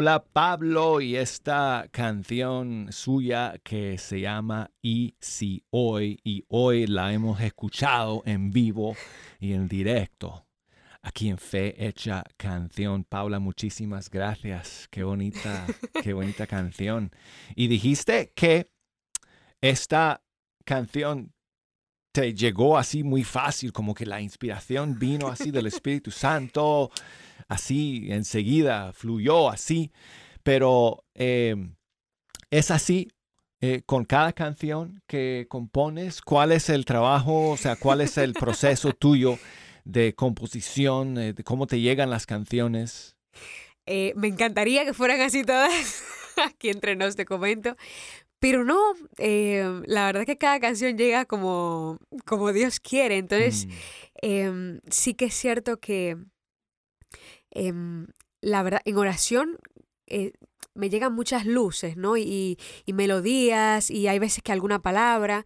Paula 0.00 0.24
Pablo 0.24 1.02
y 1.02 1.16
esta 1.16 1.86
canción 1.90 2.86
suya 2.90 3.60
que 3.62 3.98
se 3.98 4.22
llama 4.22 4.70
Y 4.80 5.14
si 5.20 5.62
hoy, 5.68 6.18
y 6.24 6.42
hoy 6.48 6.86
la 6.86 7.12
hemos 7.12 7.38
escuchado 7.42 8.22
en 8.24 8.50
vivo 8.50 8.96
y 9.40 9.52
en 9.52 9.68
directo 9.68 10.46
aquí 11.02 11.28
en 11.28 11.36
Fe 11.36 11.86
Hecha 11.86 12.24
Canción. 12.38 13.04
Paula, 13.04 13.40
muchísimas 13.40 14.08
gracias. 14.08 14.88
Qué 14.90 15.02
bonita, 15.02 15.66
qué 16.02 16.14
bonita 16.14 16.46
canción. 16.46 17.10
Y 17.54 17.68
dijiste 17.68 18.32
que 18.34 18.70
esta 19.60 20.22
canción 20.64 21.34
te 22.10 22.32
llegó 22.32 22.78
así 22.78 23.04
muy 23.04 23.22
fácil, 23.22 23.70
como 23.70 23.94
que 23.94 24.06
la 24.06 24.22
inspiración 24.22 24.98
vino 24.98 25.28
así 25.28 25.50
del 25.50 25.66
Espíritu 25.66 26.10
Santo, 26.10 26.90
así 27.50 28.06
enseguida, 28.10 28.92
fluyó 28.94 29.50
así, 29.50 29.92
pero 30.42 31.04
eh, 31.14 31.56
es 32.50 32.70
así 32.70 33.08
eh, 33.60 33.82
con 33.84 34.04
cada 34.04 34.32
canción 34.32 35.02
que 35.06 35.46
compones, 35.50 36.22
¿cuál 36.22 36.52
es 36.52 36.70
el 36.70 36.86
trabajo, 36.86 37.50
o 37.50 37.56
sea, 37.58 37.76
cuál 37.76 38.00
es 38.00 38.16
el 38.16 38.32
proceso 38.32 38.92
tuyo 38.92 39.38
de 39.84 40.14
composición, 40.14 41.18
eh, 41.18 41.32
de 41.34 41.44
cómo 41.44 41.66
te 41.66 41.80
llegan 41.80 42.08
las 42.08 42.24
canciones? 42.24 43.16
Me 43.86 44.28
encantaría 44.28 44.84
que 44.84 44.94
fueran 44.94 45.20
así 45.20 45.42
todas. 45.42 46.04
Aquí 46.48 46.70
entre 46.70 46.94
nos 46.94 47.16
te 47.16 47.24
comento. 47.24 47.76
Pero 48.38 48.64
no, 48.64 48.78
eh, 49.18 49.82
la 49.84 50.06
verdad 50.06 50.24
que 50.24 50.38
cada 50.38 50.60
canción 50.60 50.96
llega 50.96 51.26
como, 51.26 51.98
como 52.24 52.52
Dios 52.52 52.80
quiere. 52.80 53.18
Entonces, 53.18 53.66
Mm, 53.66 53.70
em, 54.22 54.80
sí 54.90 55.14
que 55.14 55.26
es 55.26 55.34
cierto 55.34 55.78
que 55.78 56.16
em, 57.50 58.06
la 58.40 58.62
verdad, 58.62 58.80
en 58.84 58.96
oración 58.96 59.58
eh, 60.06 60.32
me 60.74 60.88
llegan 60.90 61.12
muchas 61.14 61.46
luces, 61.46 61.96
¿no? 61.96 62.16
Y, 62.16 62.58
y 62.86 62.92
melodías, 62.92 63.90
y 63.90 64.08
hay 64.08 64.18
veces 64.18 64.42
que 64.42 64.52
alguna 64.52 64.80
palabra. 64.80 65.44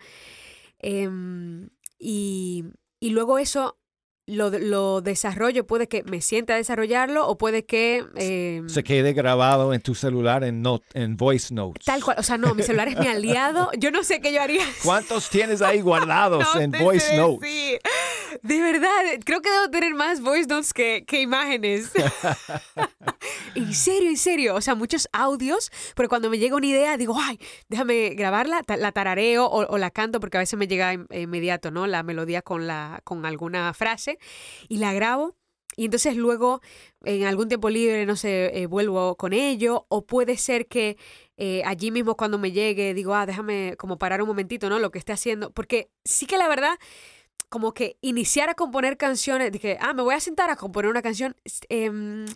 em, 0.79 1.69
y, 1.99 2.65
y 3.01 3.11
luego 3.11 3.39
eso 3.39 3.79
lo, 4.27 4.49
lo 4.51 5.01
desarrollo, 5.03 5.67
puede 5.67 5.87
que 5.87 6.03
me 6.05 6.21
sienta 6.23 6.55
a 6.55 6.57
desarrollarlo 6.57 7.27
o 7.27 7.37
puede 7.37 7.65
que... 7.67 8.05
em, 8.17 8.69
se 8.71 8.83
quede 8.83 9.13
grabado 9.13 9.75
en 9.75 9.81
tu 9.83 9.95
celular 9.95 10.45
en, 10.45 10.63
note, 10.63 10.87
en 10.95 11.17
voice 11.17 11.53
notes. 11.53 11.85
Tal 11.85 12.03
cual, 12.03 12.17
o 12.19 12.23
sea, 12.23 12.39
no, 12.39 12.55
mi 12.55 12.63
celular 12.63 12.89
es 12.89 12.99
mi 12.99 13.07
aliado. 13.09 13.71
Yo 13.79 13.91
no 13.91 14.03
sé 14.03 14.21
qué 14.21 14.33
yo 14.33 14.41
haría. 14.41 14.65
¿Cuántos 14.83 15.29
tienes 15.31 15.61
ahí 15.63 15.81
guardados 15.83 16.47
No 16.55 16.61
en 16.61 16.71
voice 16.71 17.17
notes? 17.17 17.41
decir. 17.41 17.81
De 18.43 18.61
verdad, 18.61 18.89
creo 19.25 19.41
que 19.41 19.51
debo 19.51 19.71
tener 19.71 19.95
más 19.95 20.21
voice 20.21 20.47
notes 20.49 20.73
que, 20.73 21.05
que 21.07 21.21
imágenes. 21.21 21.91
en 23.55 23.75
serio, 23.75 24.11
en 24.11 24.17
serio. 24.17 24.55
O 24.55 24.61
sea, 24.61 24.75
muchos 24.75 25.09
audios, 25.13 25.71
pero 25.95 26.09
cuando 26.09 26.31
me 26.31 26.39
llega 26.39 26.57
una 26.57 26.67
idea, 26.67 26.97
digo, 26.97 27.15
ay, 27.19 27.39
déjame 27.69 28.11
grabarla, 28.11 28.63
la 28.79 28.93
tarareo 28.93 29.47
o, 29.47 29.67
o 29.67 29.79
la 29.79 29.91
canto, 29.91 30.21
porque 30.21 30.37
a 30.39 30.41
veces 30.41 30.59
me 30.59 30.67
llega 30.69 30.93
in- 30.93 31.07
inmediato, 31.11 31.71
¿no? 31.71 31.87
La 31.87 32.03
melodía 32.03 32.43
con, 32.43 32.67
la, 32.67 33.01
con 33.05 33.25
alguna 33.27 33.73
frase, 33.75 34.19
y 34.69 34.79
la 34.79 34.93
grabo. 34.93 35.37
Y 35.77 35.87
entonces 35.87 36.17
luego, 36.17 36.61
en 37.05 37.25
algún 37.25 37.49
tiempo 37.49 37.69
libre, 37.69 38.07
no 38.07 38.15
sé, 38.15 38.57
eh, 38.63 38.67
vuelvo 38.67 39.17
con 39.17 39.33
ello. 39.33 39.87
O 39.89 40.07
puede 40.07 40.37
ser 40.37 40.69
que 40.69 40.97
eh, 41.37 41.63
allí 41.65 41.91
mismo 41.91 42.17
cuando 42.17 42.39
me 42.39 42.53
llegue, 42.53 42.95
digo, 42.95 43.13
ah, 43.15 43.27
déjame 43.27 43.75
como 43.77 43.99
parar 43.99 44.23
un 44.23 44.29
momentito, 44.29 44.69
¿no? 44.69 44.79
Lo 44.79 44.93
que 44.93 45.01
esté 45.01 45.13
haciendo. 45.13 45.51
Porque 45.51 45.91
sí 46.05 46.27
que 46.27 46.39
la 46.39 46.47
verdad, 46.47 46.79
como 47.55 47.73
que 47.73 47.97
iniciar 48.01 48.49
a 48.49 48.55
componer 48.55 48.97
canciones, 48.97 49.53
dije, 49.53 49.79
ah, 49.81 49.93
me 49.93 50.03
voy 50.03 50.17
a 50.17 50.19
sentar 50.19 50.51
a 50.51 50.57
componer 50.57 50.91
una 50.91 51.03
canción. 51.03 51.37
em, 51.69 52.27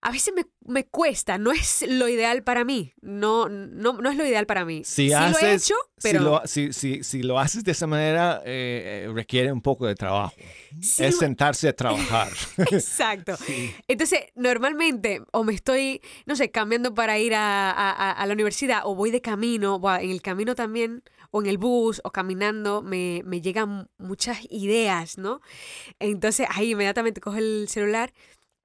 a 0.00 0.12
veces 0.12 0.32
me, 0.34 0.44
me 0.64 0.86
cuesta, 0.86 1.38
no 1.38 1.50
es 1.50 1.84
lo 1.88 2.08
ideal 2.08 2.44
para 2.44 2.64
mí. 2.64 2.92
No, 3.00 3.48
no, 3.48 3.94
no 3.94 4.10
es 4.10 4.16
lo 4.16 4.24
ideal 4.24 4.46
para 4.46 4.64
mí. 4.64 4.82
Si 4.84 5.08
sí 5.08 5.08
lo 5.08 5.16
he 5.16 5.18
haces- 5.32 5.64
hecho, 5.64 5.74
pero 6.00 6.18
Si, 6.20 6.24
lo, 6.24 6.42
si, 6.46 6.72
si- 6.72 7.02
si 7.04 7.22
lo 7.24 7.38
haces 7.40 7.64
de 7.64 7.72
esa 7.72 7.86
manera, 7.88 8.40
eh, 8.44 9.04
eh, 9.06 9.12
requiere 9.12 9.50
un 9.52 9.60
poco 9.60 9.86
de 9.86 9.94
trabajo. 9.96 10.34
sí 10.80 11.04
es 11.04 11.18
sentarse 11.18 11.68
a 11.68 11.72
trabajar. 11.74 12.28
Exacto. 12.70 13.36
Sí. 13.46 13.72
Entonces, 13.88 14.20
normalmente, 14.36 15.22
o 15.32 15.42
me 15.42 15.52
estoy, 15.54 16.00
no 16.26 16.36
sé, 16.36 16.50
cambiando 16.50 16.94
para 16.94 17.18
ir 17.18 17.34
a, 17.34 17.70
a- 18.12 18.26
la 18.26 18.32
universidad, 18.34 18.82
o 18.84 18.94
voy 18.94 19.10
de 19.10 19.20
camino, 19.20 19.78
buah, 19.80 20.00
en 20.02 20.10
el 20.10 20.22
camino 20.22 20.54
también, 20.54 21.02
o 21.32 21.42
en 21.42 21.48
el 21.48 21.58
bus 21.58 22.00
o 22.04 22.10
caminando 22.12 22.82
me, 22.82 23.22
me 23.24 23.40
llegan 23.40 23.88
muchas 23.98 24.38
ideas, 24.50 25.18
¿no? 25.18 25.40
Entonces 25.98 26.46
ahí 26.50 26.70
inmediatamente 26.70 27.20
cojo 27.20 27.36
el 27.38 27.66
celular 27.68 28.12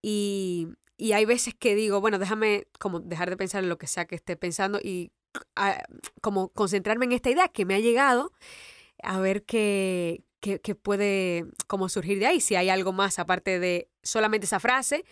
y, 0.01 0.67
y 1.03 1.11
hay 1.11 1.25
veces 1.25 1.53
que 1.53 1.75
digo, 1.75 1.99
bueno, 1.99 2.17
déjame 2.17 2.65
como 2.79 3.01
dejar 3.01 3.29
de 3.29 3.35
pensar 3.35 3.61
en 3.61 3.67
lo 3.67 3.77
que 3.77 3.87
sea 3.87 4.05
que 4.05 4.15
esté 4.15 4.37
pensando 4.37 4.79
y 4.81 5.11
ah, 5.57 5.83
como 6.21 6.47
concentrarme 6.53 7.03
en 7.03 7.11
esta 7.11 7.29
idea 7.29 7.49
que 7.49 7.65
me 7.65 7.75
ha 7.75 7.79
llegado, 7.79 8.31
a 9.03 9.19
ver 9.19 9.43
qué, 9.43 10.23
qué, 10.39 10.75
puede 10.75 11.43
como 11.67 11.89
surgir 11.89 12.19
de 12.19 12.27
ahí, 12.27 12.39
si 12.39 12.55
hay 12.55 12.69
algo 12.69 12.93
más 12.93 13.19
aparte 13.19 13.59
de 13.59 13.89
solamente 14.01 14.45
esa 14.45 14.61
frase 14.61 15.03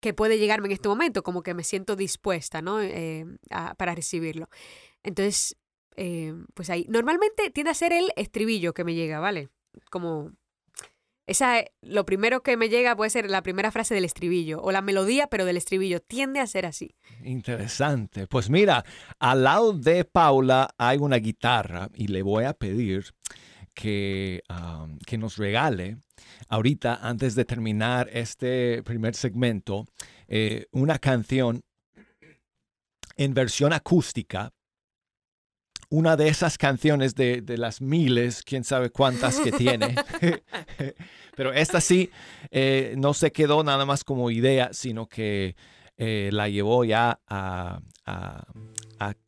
que 0.00 0.12
puede 0.12 0.38
llegarme 0.38 0.66
en 0.66 0.72
este 0.72 0.90
momento, 0.90 1.22
como 1.22 1.42
que 1.42 1.54
me 1.54 1.64
siento 1.64 1.96
dispuesta, 1.96 2.60
¿no? 2.60 2.82
Eh, 2.82 3.24
para 3.78 3.94
recibirlo. 3.94 4.50
Entonces, 5.02 5.56
eh, 5.96 6.34
pues 6.52 6.68
ahí, 6.68 6.84
normalmente 6.90 7.48
tiende 7.52 7.70
a 7.70 7.74
ser 7.74 7.94
el 7.94 8.12
estribillo 8.16 8.74
que 8.74 8.84
me 8.84 8.94
llega, 8.94 9.18
¿vale? 9.18 9.48
Como 9.90 10.32
esa, 11.28 11.62
lo 11.82 12.06
primero 12.06 12.42
que 12.42 12.56
me 12.56 12.70
llega 12.70 12.96
puede 12.96 13.10
ser 13.10 13.30
la 13.30 13.42
primera 13.42 13.70
frase 13.70 13.94
del 13.94 14.06
estribillo 14.06 14.62
o 14.62 14.72
la 14.72 14.80
melodía, 14.80 15.26
pero 15.26 15.44
del 15.44 15.58
estribillo. 15.58 16.00
Tiende 16.00 16.40
a 16.40 16.46
ser 16.46 16.64
así. 16.64 16.96
Interesante. 17.22 18.26
Pues 18.26 18.48
mira, 18.48 18.82
al 19.18 19.44
lado 19.44 19.74
de 19.74 20.06
Paula 20.06 20.70
hay 20.78 20.96
una 20.96 21.16
guitarra 21.16 21.90
y 21.94 22.08
le 22.08 22.22
voy 22.22 22.44
a 22.44 22.54
pedir 22.54 23.12
que, 23.74 24.42
que 25.06 25.18
nos 25.18 25.36
regale 25.36 25.98
ahorita, 26.48 26.98
antes 27.02 27.34
de 27.34 27.44
terminar 27.44 28.08
este 28.10 28.82
primer 28.82 29.14
segmento, 29.14 29.84
eh, 30.28 30.64
una 30.72 30.98
canción 30.98 31.62
en 33.16 33.34
versión 33.34 33.74
acústica 33.74 34.54
una 35.90 36.16
de 36.16 36.28
esas 36.28 36.58
canciones 36.58 37.14
de, 37.14 37.42
las 37.56 37.80
miles, 37.80 38.42
quién 38.42 38.64
sabe 38.64 38.90
cuántas 38.90 39.40
que 39.40 39.52
tiene. 39.52 39.94
Pero 41.36 41.52
esta 41.52 41.80
sí 41.80 42.10
eh, 42.50 42.94
no 42.98 43.14
se 43.14 43.32
quedó 43.32 43.64
nada 43.64 43.86
más 43.86 44.04
como 44.04 44.30
idea, 44.30 44.70
sino 44.72 45.06
que 45.06 45.56
eh, 45.96 46.30
la 46.32 46.48
llevó 46.48 46.84
ya 46.84 47.20
a, 47.26 47.80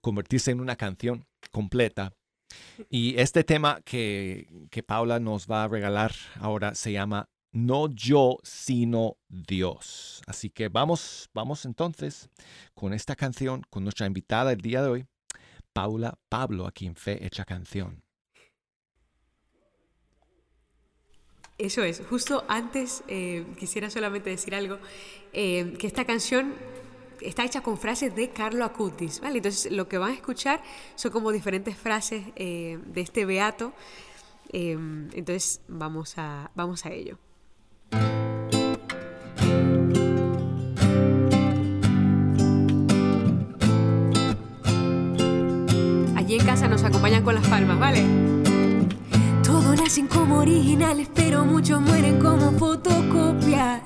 convertirse 0.00 0.50
en 0.50 0.60
una 0.60 0.76
canción 0.76 1.26
completa. 1.50 2.12
Y 2.88 3.18
este 3.18 3.44
tema 3.44 3.80
que, 3.84 4.66
que 4.70 4.82
Paula 4.82 5.20
nos 5.20 5.46
va 5.46 5.64
a 5.64 5.68
regalar 5.68 6.12
ahora 6.40 6.74
se 6.74 6.92
llama 6.92 7.28
No 7.52 7.88
yo, 7.88 8.38
sino 8.42 9.16
Dios. 9.28 10.22
Así 10.26 10.50
que 10.50 10.68
vamos, 10.68 11.30
vamos 11.32 11.64
entonces 11.64 12.28
con 12.74 12.92
esta 12.92 13.14
canción, 13.14 13.62
con 13.70 13.84
nuestra 13.84 14.06
invitada 14.06 14.52
el 14.52 14.60
día 14.60 14.82
de 14.82 14.88
hoy, 14.88 15.06
Paula 15.72 16.18
Pablo, 16.28 16.66
aquí 16.66 16.86
en 16.86 16.96
Fe 16.96 17.24
Hecha 17.24 17.44
Canción. 17.44 18.02
Eso 21.58 21.82
es, 21.82 22.02
justo 22.08 22.44
antes 22.48 23.04
eh, 23.06 23.44
quisiera 23.58 23.90
solamente 23.90 24.30
decir 24.30 24.54
algo, 24.54 24.78
eh, 25.34 25.74
que 25.78 25.86
esta 25.86 26.06
canción 26.06 26.54
está 27.20 27.44
hecha 27.44 27.60
con 27.60 27.76
frases 27.76 28.14
de 28.16 28.30
Carlo 28.30 28.64
Acutis, 28.64 29.20
¿vale? 29.20 29.36
Entonces 29.36 29.70
lo 29.70 29.86
que 29.86 29.98
van 29.98 30.12
a 30.12 30.14
escuchar 30.14 30.62
son 30.94 31.12
como 31.12 31.32
diferentes 31.32 31.76
frases 31.76 32.24
eh, 32.36 32.78
de 32.86 33.00
este 33.02 33.26
beato, 33.26 33.74
entonces 34.52 35.60
vamos 35.68 36.14
a, 36.16 36.50
vamos 36.54 36.86
a 36.86 36.92
ello. 36.92 37.18
Acompañan 47.00 47.24
con 47.24 47.34
las 47.34 47.46
palmas, 47.46 47.78
¿vale? 47.78 48.04
Todos 49.42 49.74
nacen 49.74 50.06
como 50.06 50.36
originales, 50.36 51.08
pero 51.14 51.46
muchos 51.46 51.80
mueren 51.80 52.18
como 52.18 52.52
fotocopias. 52.52 53.80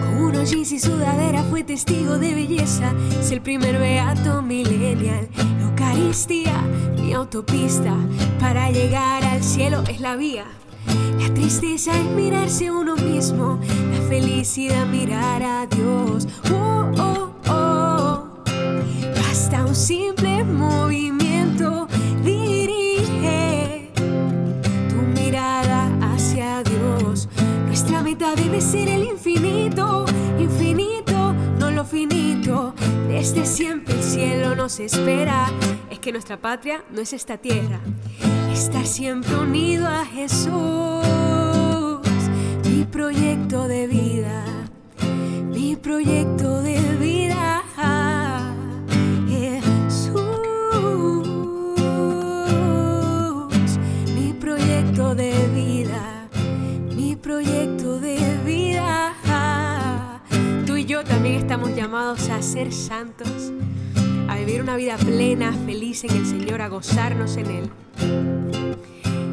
Con 0.00 0.22
unos 0.22 0.48
jeans 0.48 0.70
y 0.70 0.78
sudadera 0.78 1.42
fue 1.42 1.64
testigo 1.64 2.18
de 2.18 2.36
belleza. 2.36 2.92
Es 3.18 3.32
el 3.32 3.40
primer 3.40 3.80
beato 3.80 4.42
millennial. 4.42 5.26
Eucaristía, 5.60 6.62
mi 7.02 7.14
autopista. 7.14 7.96
Para 8.38 8.70
llegar 8.70 9.24
al 9.24 9.42
cielo 9.42 9.82
es 9.88 10.00
la 10.00 10.14
vía. 10.14 10.44
La 11.18 11.34
tristeza 11.34 11.98
es 11.98 12.06
mirarse 12.10 12.68
a 12.68 12.74
uno 12.74 12.94
mismo. 12.94 13.58
La 13.90 14.08
felicidad 14.08 14.86
mirar 14.86 15.42
a 15.42 15.66
Dios. 15.66 16.28
Oh, 16.52 16.92
oh, 16.96 17.32
oh. 17.48 18.28
Basta 19.16 19.64
un 19.66 19.74
simple 19.74 20.44
movimiento 20.44 21.23
Debe 28.36 28.60
ser 28.60 28.88
el 28.88 29.04
infinito, 29.04 30.04
infinito, 30.38 31.32
no 31.58 31.70
lo 31.70 31.84
finito. 31.84 32.74
Desde 33.08 33.46
siempre 33.46 33.94
el 33.94 34.02
cielo 34.02 34.56
nos 34.56 34.80
espera. 34.80 35.46
Es 35.90 36.00
que 36.00 36.10
nuestra 36.10 36.36
patria 36.36 36.82
no 36.90 37.00
es 37.00 37.12
esta 37.12 37.36
tierra. 37.36 37.78
Estar 38.52 38.86
siempre 38.86 39.34
unido 39.36 39.86
a 39.86 40.04
Jesús, 40.04 40.52
mi 42.64 42.84
proyecto 42.84 43.68
de 43.68 43.86
vida, 43.86 44.44
mi 45.50 45.76
proyecto 45.76 46.60
de 46.60 46.80
vida. 46.96 47.13
También 61.24 61.40
estamos 61.40 61.74
llamados 61.74 62.28
a 62.28 62.42
ser 62.42 62.70
santos, 62.70 63.50
a 64.28 64.36
vivir 64.36 64.60
una 64.60 64.76
vida 64.76 64.98
plena, 64.98 65.54
feliz 65.64 66.04
en 66.04 66.10
el 66.10 66.26
Señor, 66.26 66.60
a 66.60 66.68
gozarnos 66.68 67.38
en 67.38 67.46
Él. 67.46 67.70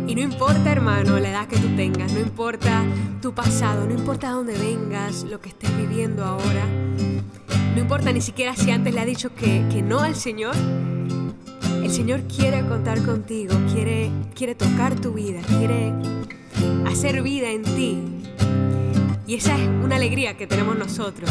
Y 0.08 0.16
no 0.16 0.22
importa, 0.22 0.72
hermano, 0.72 1.20
la 1.20 1.32
edad 1.32 1.48
que 1.50 1.58
tú 1.58 1.68
tengas, 1.76 2.14
no 2.14 2.22
importa 2.22 2.86
tu 3.22 3.34
pasado, 3.34 3.86
no 3.86 3.94
importa 3.94 4.30
dónde 4.30 4.58
vengas, 4.58 5.24
lo 5.24 5.42
que 5.42 5.50
estés 5.50 5.76
viviendo 5.76 6.24
ahora, 6.24 6.66
no 7.76 7.82
importa 7.82 8.14
ni 8.14 8.22
siquiera 8.22 8.56
si 8.56 8.72
antes 8.72 8.94
le 8.94 9.02
ha 9.02 9.06
dicho 9.06 9.36
que, 9.36 9.68
que 9.70 9.82
no 9.82 10.00
al 10.00 10.16
Señor, 10.16 10.56
el 11.84 11.92
Señor 11.92 12.22
quiere 12.22 12.66
contar 12.68 13.04
contigo, 13.04 13.54
quiere, 13.74 14.10
quiere 14.34 14.56
tocar 14.56 14.98
tu 14.98 15.12
vida, 15.12 15.42
quiere 15.42 15.92
hacer 16.86 17.22
vida 17.22 17.50
en 17.50 17.64
ti. 17.64 17.98
Y 19.28 19.36
esa 19.36 19.58
es 19.58 19.68
una 19.84 19.98
alegría 19.98 20.38
que 20.38 20.48
tenemos 20.48 20.78
nosotros. 20.78 21.30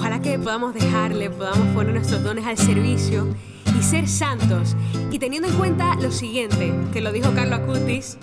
Ojalá 0.00 0.20
que 0.20 0.38
podamos 0.38 0.74
dejarle, 0.74 1.30
podamos 1.30 1.68
poner 1.74 1.94
nuestros 1.94 2.24
dones 2.24 2.46
al 2.46 2.56
servicio 2.56 3.28
y 3.78 3.82
ser 3.82 4.08
santos. 4.08 4.74
Y 5.12 5.18
teniendo 5.18 5.48
en 5.48 5.54
cuenta 5.54 5.94
lo 5.96 6.10
siguiente, 6.10 6.74
que 6.92 7.00
lo 7.00 7.12
dijo 7.12 7.32
Carlos 7.34 7.60
Acutis, 7.60 8.18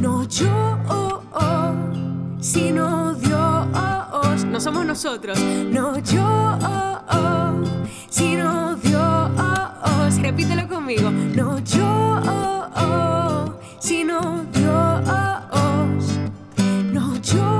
no 0.00 0.26
yo, 0.28 0.78
oh, 0.88 1.22
oh, 1.34 1.74
sino 2.40 3.14
Dios, 3.14 4.44
no 4.44 4.60
somos 4.60 4.86
nosotros, 4.86 5.38
no 5.70 5.98
yo, 5.98 6.24
oh, 6.24 7.64
sino 8.08 8.76
Dios 8.76 8.98
repítelo 10.28 10.68
conmigo. 10.68 11.10
No 11.10 11.58
yo, 11.60 12.20
sino 13.78 14.44
Dios. 14.52 15.08
No 16.92 17.16
yo, 17.22 17.57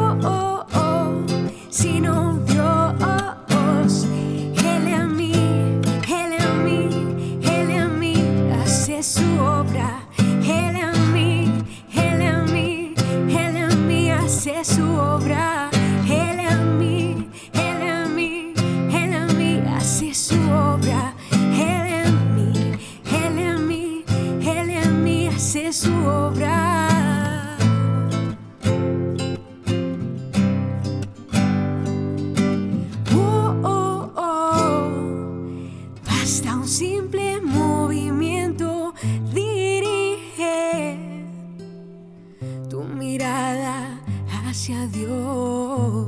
hacia 44.68 44.86
Dios. 44.88 46.06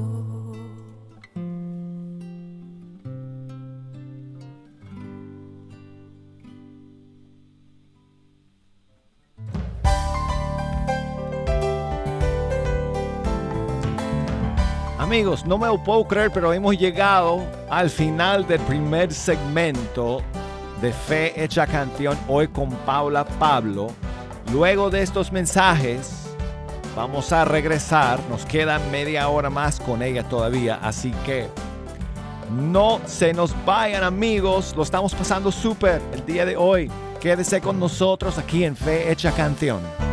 Amigos, 14.99 15.44
no 15.44 15.59
me 15.59 15.66
lo 15.66 15.83
puedo 15.83 16.07
creer, 16.07 16.31
pero 16.33 16.53
hemos 16.53 16.77
llegado 16.77 17.44
al 17.68 17.88
final 17.90 18.46
del 18.46 18.61
primer 18.61 19.12
segmento 19.12 20.23
de 20.81 20.92
Fe 20.92 21.42
Hecha 21.42 21.66
Canción 21.66 22.16
hoy 22.29 22.46
con 22.46 22.70
Paula 22.70 23.25
Pablo. 23.25 23.88
Luego 24.53 24.90
de 24.90 25.03
estos 25.03 25.33
mensajes, 25.33 26.30
vamos 26.94 27.33
a 27.33 27.44
regresar. 27.44 28.20
Nos 28.29 28.44
queda 28.44 28.79
media 28.90 29.29
hora 29.29 29.50
más 29.50 29.81
con 29.81 30.03
ella 30.03 30.22
todavía, 30.22 30.79
así 30.83 31.12
que 31.24 31.48
no 32.50 33.00
se 33.07 33.33
nos 33.33 33.55
vayan 33.64 34.05
amigos. 34.05 34.74
Lo 34.76 34.83
estamos 34.83 35.14
pasando 35.14 35.53
súper 35.53 36.03
el 36.12 36.24
día 36.26 36.44
de 36.44 36.57
hoy. 36.57 36.90
Quédese 37.20 37.61
con 37.61 37.79
nosotros 37.79 38.38
aquí 38.38 38.64
en 38.64 38.74
Fe 38.74 39.11
Hecha 39.11 39.33
Canción. 39.33 40.10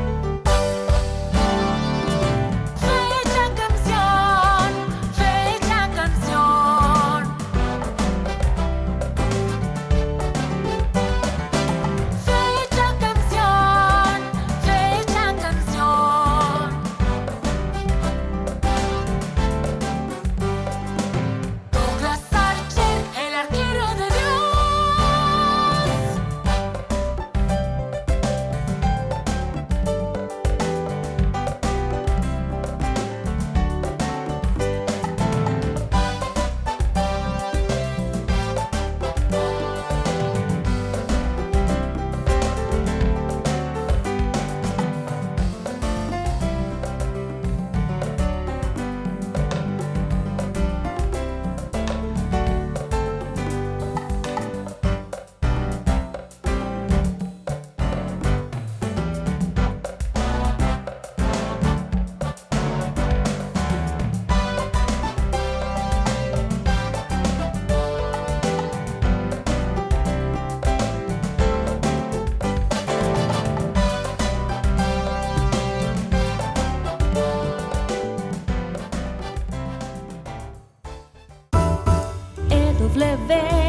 of 82.88 82.96
living. 82.96 83.67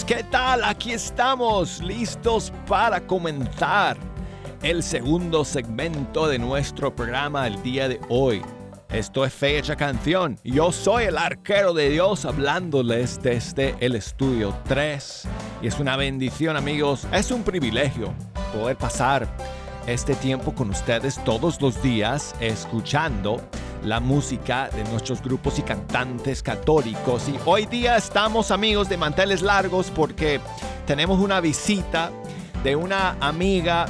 ¿Qué 0.00 0.24
tal? 0.30 0.64
Aquí 0.64 0.92
estamos 0.92 1.82
listos 1.82 2.50
para 2.66 2.98
comenzar 3.06 3.98
el 4.62 4.82
segundo 4.82 5.44
segmento 5.44 6.26
de 6.28 6.38
nuestro 6.38 6.96
programa 6.96 7.46
el 7.46 7.62
día 7.62 7.88
de 7.88 8.00
hoy. 8.08 8.40
Esto 8.88 9.22
es 9.22 9.34
Fecha 9.34 9.76
Canción. 9.76 10.38
Yo 10.44 10.72
soy 10.72 11.04
el 11.04 11.18
arquero 11.18 11.74
de 11.74 11.90
Dios 11.90 12.24
hablándoles 12.24 13.20
desde 13.22 13.76
el 13.80 13.94
estudio 13.94 14.56
3. 14.66 15.28
Y 15.60 15.66
es 15.66 15.78
una 15.78 15.96
bendición 15.96 16.56
amigos, 16.56 17.06
es 17.12 17.30
un 17.30 17.42
privilegio 17.42 18.14
poder 18.54 18.78
pasar 18.78 19.28
este 19.86 20.14
tiempo 20.14 20.54
con 20.54 20.70
ustedes 20.70 21.22
todos 21.22 21.60
los 21.60 21.82
días 21.82 22.34
escuchando 22.40 23.42
la 23.84 24.00
música 24.00 24.68
de 24.70 24.84
nuestros 24.84 25.22
grupos 25.22 25.58
y 25.58 25.62
cantantes 25.62 26.42
católicos. 26.42 27.28
Y 27.28 27.38
hoy 27.44 27.66
día 27.66 27.96
estamos 27.96 28.50
amigos 28.50 28.88
de 28.88 28.96
manteles 28.96 29.42
largos 29.42 29.90
porque 29.90 30.40
tenemos 30.86 31.18
una 31.20 31.40
visita 31.40 32.12
de 32.62 32.76
una 32.76 33.16
amiga 33.20 33.86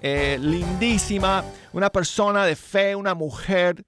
eh, 0.00 0.38
lindísima, 0.40 1.44
una 1.72 1.90
persona 1.90 2.44
de 2.44 2.54
fe, 2.54 2.94
una 2.94 3.14
mujer 3.14 3.84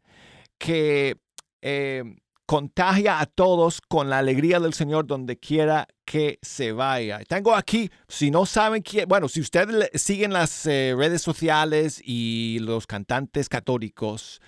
que 0.59 1.17
eh, 1.63 2.03
contagia 2.47 3.21
a 3.21 3.27
todos 3.27 3.81
con 3.81 4.11
la 4.11 4.19
alegría 4.19 4.59
del 4.59 4.75
Señor 4.75 5.07
donde 5.07 5.39
quiera 5.39 5.87
que 6.05 6.39
se 6.43 6.73
vaya. 6.73 7.21
Tengo 7.29 7.55
aquí, 7.55 7.91
si 8.09 8.33
no 8.33 8.45
saben 8.45 8.83
quién, 8.83 9.07
bueno, 9.07 9.29
si 9.29 9.41
ustedes 9.41 9.91
siguen 9.95 10.33
las 10.33 10.67
eh, 10.67 10.95
redes 10.97 11.23
sociales 11.23 12.03
y 12.05 12.59
los 12.61 12.89
cantantes 12.89 13.49
católicos, 13.49 14.41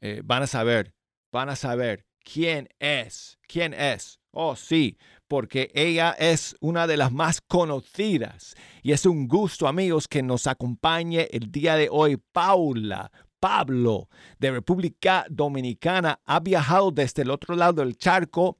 eh, 0.00 0.22
van 0.24 0.42
a 0.42 0.46
saber, 0.46 0.94
van 1.32 1.48
a 1.48 1.56
saber 1.56 2.06
quién 2.24 2.68
es, 2.78 3.38
quién 3.46 3.74
es. 3.74 4.18
Oh, 4.32 4.54
sí, 4.54 4.96
porque 5.26 5.70
ella 5.74 6.12
es 6.12 6.56
una 6.60 6.86
de 6.86 6.96
las 6.96 7.10
más 7.12 7.40
conocidas. 7.40 8.54
Y 8.82 8.92
es 8.92 9.06
un 9.06 9.26
gusto, 9.26 9.66
amigos, 9.66 10.06
que 10.06 10.22
nos 10.22 10.46
acompañe 10.46 11.28
el 11.32 11.50
día 11.50 11.76
de 11.76 11.88
hoy 11.90 12.16
Paula. 12.16 13.10
Pablo 13.40 14.08
de 14.38 14.50
República 14.50 15.24
Dominicana 15.30 16.20
ha 16.26 16.40
viajado 16.40 16.90
desde 16.90 17.22
el 17.22 17.30
otro 17.30 17.56
lado 17.56 17.82
del 17.82 17.96
charco, 17.96 18.58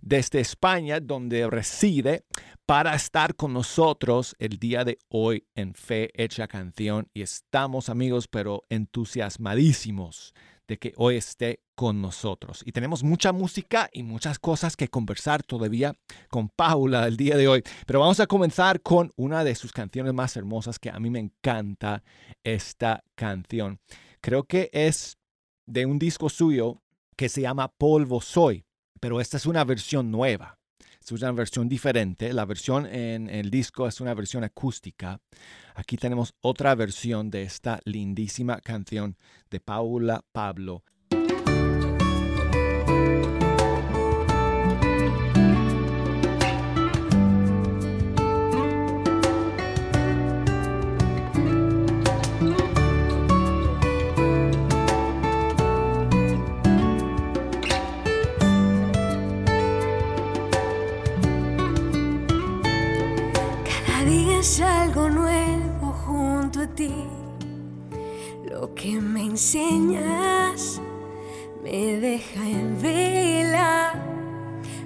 desde 0.00 0.38
España, 0.38 1.00
donde 1.00 1.50
reside, 1.50 2.24
para 2.64 2.94
estar 2.94 3.34
con 3.34 3.52
nosotros 3.52 4.36
el 4.38 4.58
día 4.58 4.84
de 4.84 4.98
hoy 5.08 5.44
en 5.56 5.74
Fe 5.74 6.10
Hecha 6.14 6.46
Canción. 6.46 7.08
Y 7.12 7.22
estamos, 7.22 7.88
amigos, 7.88 8.28
pero 8.28 8.62
entusiasmadísimos 8.68 10.32
de 10.70 10.78
que 10.78 10.92
hoy 10.98 11.16
esté 11.16 11.58
con 11.74 12.00
nosotros. 12.00 12.62
Y 12.64 12.70
tenemos 12.70 13.02
mucha 13.02 13.32
música 13.32 13.90
y 13.92 14.04
muchas 14.04 14.38
cosas 14.38 14.76
que 14.76 14.86
conversar 14.86 15.42
todavía 15.42 15.96
con 16.28 16.48
Paula 16.48 17.08
el 17.08 17.16
día 17.16 17.36
de 17.36 17.48
hoy. 17.48 17.64
Pero 17.88 17.98
vamos 17.98 18.20
a 18.20 18.28
comenzar 18.28 18.80
con 18.80 19.10
una 19.16 19.42
de 19.42 19.56
sus 19.56 19.72
canciones 19.72 20.14
más 20.14 20.36
hermosas 20.36 20.78
que 20.78 20.88
a 20.88 21.00
mí 21.00 21.10
me 21.10 21.18
encanta 21.18 22.04
esta 22.44 23.02
canción. 23.16 23.80
Creo 24.20 24.44
que 24.44 24.70
es 24.72 25.18
de 25.66 25.86
un 25.86 25.98
disco 25.98 26.28
suyo 26.28 26.80
que 27.16 27.28
se 27.28 27.40
llama 27.40 27.72
Polvo 27.76 28.20
Soy, 28.20 28.64
pero 29.00 29.20
esta 29.20 29.38
es 29.38 29.46
una 29.46 29.64
versión 29.64 30.12
nueva. 30.12 30.59
Es 31.02 31.12
una 31.12 31.32
versión 31.32 31.68
diferente. 31.68 32.32
La 32.32 32.44
versión 32.44 32.86
en 32.86 33.28
el 33.28 33.50
disco 33.50 33.88
es 33.88 34.00
una 34.00 34.14
versión 34.14 34.44
acústica. 34.44 35.20
Aquí 35.74 35.96
tenemos 35.96 36.34
otra 36.40 36.74
versión 36.74 37.30
de 37.30 37.42
esta 37.42 37.80
lindísima 37.84 38.60
canción 38.60 39.16
de 39.50 39.60
Paula 39.60 40.24
Pablo. 40.32 40.84
Lo 68.48 68.74
que 68.74 69.00
me 69.00 69.22
enseñas 69.22 70.80
me 71.62 71.98
deja 72.00 72.48
en 72.48 72.80
vela 72.80 73.92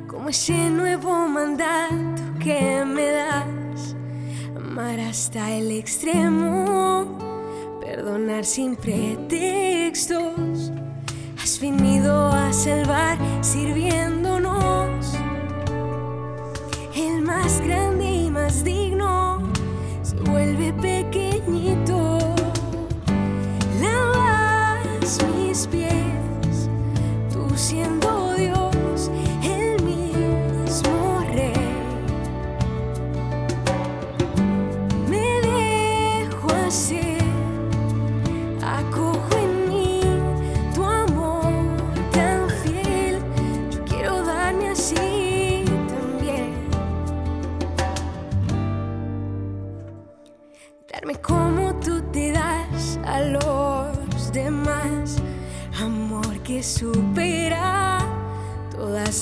como 0.09 0.29
ese 0.29 0.71
nuevo 0.71 1.29
mandato 1.29 2.23
que 2.43 2.85
me 2.85 3.07
das. 3.07 3.95
Amar 4.57 4.99
hasta 4.99 5.53
el 5.53 5.71
extremo 5.71 7.17
perdonar 7.81 8.45
sin 8.45 8.75
pretextos. 8.75 10.73
Has 11.41 11.61
venido 11.61 12.29
a 12.29 12.53
salvar 12.53 13.19
sirviéndonos. 13.41 15.15
El 16.97 17.23
más 17.23 17.61
grande 17.61 18.11
y 18.11 18.31
más 18.31 18.65
digno 18.65 18.84
siendo 27.65 28.14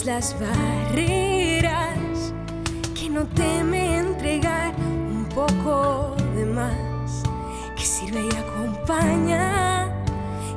las 0.04 0.34
barreras, 0.40 1.96
que 2.98 3.08
no 3.08 3.24
teme 3.24 3.98
entregar 3.98 4.74
un 4.76 5.26
poco 5.26 6.16
de 6.34 6.44
más, 6.44 7.22
que 7.76 7.84
sirve 7.84 8.26
y 8.26 8.36
acompaña, 8.36 9.94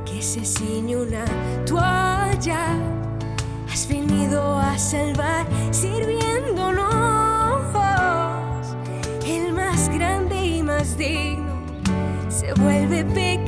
que 0.03 0.21
se 0.21 0.43
ciñe 0.43 0.97
una 0.97 1.25
toalla. 1.65 2.75
Has 3.71 3.87
venido 3.87 4.57
a 4.57 4.77
salvar 4.79 5.45
sirviéndonos 5.71 6.85
el 9.27 9.53
más 9.53 9.89
grande 9.89 10.43
y 10.43 10.63
más 10.63 10.97
digno 10.97 11.45
se 12.29 12.53
vuelve 12.53 13.03
pequeñito. 13.03 13.44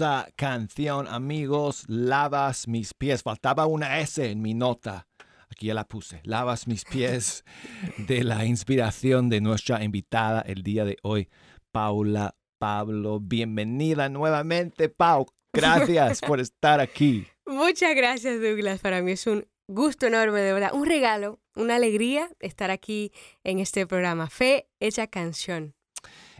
Hermosa 0.00 0.30
canción, 0.34 1.06
amigos. 1.08 1.84
Lavas 1.86 2.66
mis 2.66 2.94
pies. 2.94 3.22
Faltaba 3.22 3.66
una 3.66 4.00
S 4.00 4.30
en 4.30 4.40
mi 4.40 4.54
nota. 4.54 5.06
Aquí 5.50 5.66
ya 5.66 5.74
la 5.74 5.84
puse. 5.84 6.20
Lavas 6.24 6.66
mis 6.66 6.84
pies 6.84 7.44
de 8.08 8.24
la 8.24 8.46
inspiración 8.46 9.28
de 9.28 9.42
nuestra 9.42 9.84
invitada 9.84 10.40
el 10.40 10.62
día 10.62 10.86
de 10.86 10.96
hoy, 11.02 11.28
Paula 11.70 12.34
Pablo. 12.58 13.20
Bienvenida 13.20 14.08
nuevamente, 14.08 14.88
Pau. 14.88 15.26
Gracias 15.52 16.20
por 16.20 16.40
estar 16.40 16.80
aquí. 16.80 17.26
Muchas 17.46 17.94
gracias, 17.94 18.40
Douglas. 18.40 18.80
Para 18.80 19.02
mí 19.02 19.12
es 19.12 19.26
un 19.26 19.46
gusto 19.68 20.06
enorme, 20.06 20.40
de 20.40 20.54
verdad. 20.54 20.72
Un 20.72 20.86
regalo, 20.86 21.40
una 21.54 21.76
alegría 21.76 22.30
estar 22.38 22.70
aquí 22.70 23.12
en 23.44 23.58
este 23.58 23.86
programa. 23.86 24.30
Fe 24.30 24.66
hecha 24.78 25.08
canción. 25.08 25.74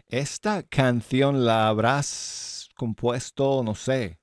Esta 0.07 0.63
canción 0.63 1.45
la 1.45 1.67
habrás 1.67 2.50
compuesto, 2.81 3.61
no 3.63 3.75
sé, 3.75 4.17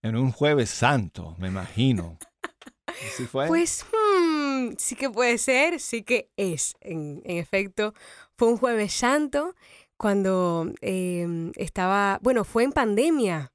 en 0.00 0.14
un 0.14 0.30
jueves 0.30 0.70
santo, 0.70 1.34
me 1.40 1.48
imagino. 1.48 2.16
Pues 3.48 3.84
hmm, 3.90 4.74
sí 4.78 4.94
que 4.94 5.10
puede 5.10 5.36
ser, 5.36 5.80
sí 5.80 6.04
que 6.04 6.30
es. 6.36 6.76
En, 6.80 7.22
en 7.24 7.38
efecto, 7.38 7.92
fue 8.38 8.48
un 8.48 8.56
jueves 8.56 8.92
santo 8.92 9.56
cuando 9.96 10.72
eh, 10.80 11.26
estaba, 11.56 12.20
bueno, 12.22 12.44
fue 12.44 12.62
en 12.62 12.70
pandemia. 12.70 13.52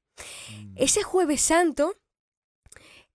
Mm. 0.52 0.74
Ese 0.76 1.02
jueves 1.02 1.40
santo, 1.40 1.94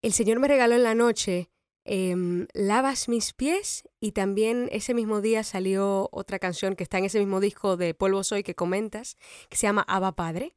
el 0.01 0.13
Señor 0.13 0.39
me 0.39 0.47
regaló 0.47 0.73
en 0.73 0.83
la 0.83 0.95
noche 0.95 1.51
em, 1.85 2.47
Lavas 2.53 3.07
mis 3.07 3.33
pies 3.33 3.83
y 3.99 4.13
también 4.13 4.67
ese 4.71 4.95
mismo 4.95 5.21
día 5.21 5.43
salió 5.43 6.09
otra 6.11 6.39
canción 6.39 6.75
que 6.75 6.83
está 6.83 6.97
en 6.97 7.05
ese 7.05 7.19
mismo 7.19 7.39
disco 7.39 7.77
de 7.77 7.93
Polvo 7.93 8.23
Soy 8.23 8.41
que 8.41 8.55
comentas, 8.55 9.15
que 9.47 9.57
se 9.57 9.67
llama 9.67 9.85
Abba 9.87 10.15
Padre. 10.15 10.55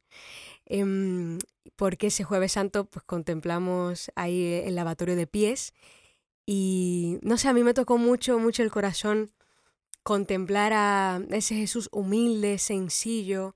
Em, 0.69 1.39
porque 1.75 2.07
ese 2.07 2.23
jueves 2.23 2.53
santo 2.53 2.85
pues 2.85 3.03
contemplamos 3.03 4.11
ahí 4.15 4.61
el 4.65 4.75
lavatorio 4.75 5.15
de 5.15 5.27
pies 5.27 5.73
y 6.45 7.17
no 7.21 7.37
sé, 7.37 7.47
a 7.47 7.53
mí 7.53 7.63
me 7.63 7.73
tocó 7.73 7.97
mucho, 7.97 8.39
mucho 8.39 8.63
el 8.63 8.71
corazón 8.71 9.31
contemplar 10.03 10.73
a 10.73 11.21
ese 11.31 11.55
Jesús 11.55 11.89
humilde, 11.91 12.57
sencillo, 12.59 13.55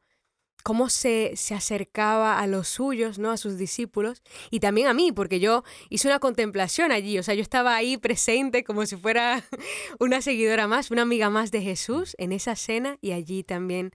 cómo 0.63 0.89
se, 0.89 1.33
se 1.35 1.53
acercaba 1.53 2.39
a 2.39 2.47
los 2.47 2.67
suyos, 2.67 3.19
¿no? 3.19 3.31
A 3.31 3.37
sus 3.37 3.57
discípulos 3.57 4.23
y 4.49 4.59
también 4.59 4.87
a 4.87 4.93
mí, 4.93 5.11
porque 5.11 5.39
yo 5.39 5.63
hice 5.89 6.07
una 6.07 6.19
contemplación 6.19 6.91
allí, 6.91 7.19
o 7.19 7.23
sea, 7.23 7.35
yo 7.35 7.41
estaba 7.41 7.75
ahí 7.75 7.97
presente 7.97 8.63
como 8.63 8.85
si 8.85 8.95
fuera 8.95 9.43
una 9.99 10.21
seguidora 10.21 10.67
más, 10.67 10.89
una 10.89 11.03
amiga 11.03 11.29
más 11.29 11.51
de 11.51 11.61
Jesús 11.61 12.15
en 12.17 12.31
esa 12.31 12.55
cena 12.55 12.97
y 13.01 13.11
allí 13.11 13.43
también 13.43 13.91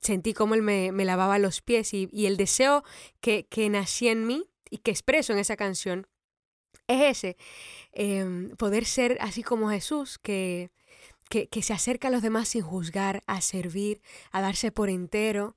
sentí 0.00 0.34
cómo 0.34 0.54
él 0.54 0.62
me, 0.62 0.92
lavaba 1.04 1.38
los 1.38 1.60
pies 1.60 1.92
y, 1.94 2.08
el 2.26 2.36
deseo 2.36 2.84
que, 3.20 3.46
que 3.46 3.68
nacía 3.68 4.12
en 4.12 4.26
mí 4.26 4.48
y 4.70 4.78
que 4.78 4.90
expreso 4.90 5.32
en 5.32 5.38
esa 5.38 5.56
canción 5.56 6.06
es 6.88 7.18
ese, 7.18 7.36
em, 7.92 8.50
poder 8.56 8.84
ser 8.84 9.16
así 9.20 9.42
como 9.42 9.70
Jesús, 9.70 10.18
que, 10.18 10.70
que, 11.28 11.48
que 11.48 11.62
se 11.62 11.72
acerca 11.72 12.08
a 12.08 12.10
los 12.10 12.22
demás 12.22 12.48
sin 12.48 12.62
juzgar, 12.62 13.22
a 13.26 13.40
servir, 13.40 14.02
a 14.32 14.40
darse 14.40 14.72
por 14.72 14.88
entero. 14.90 15.56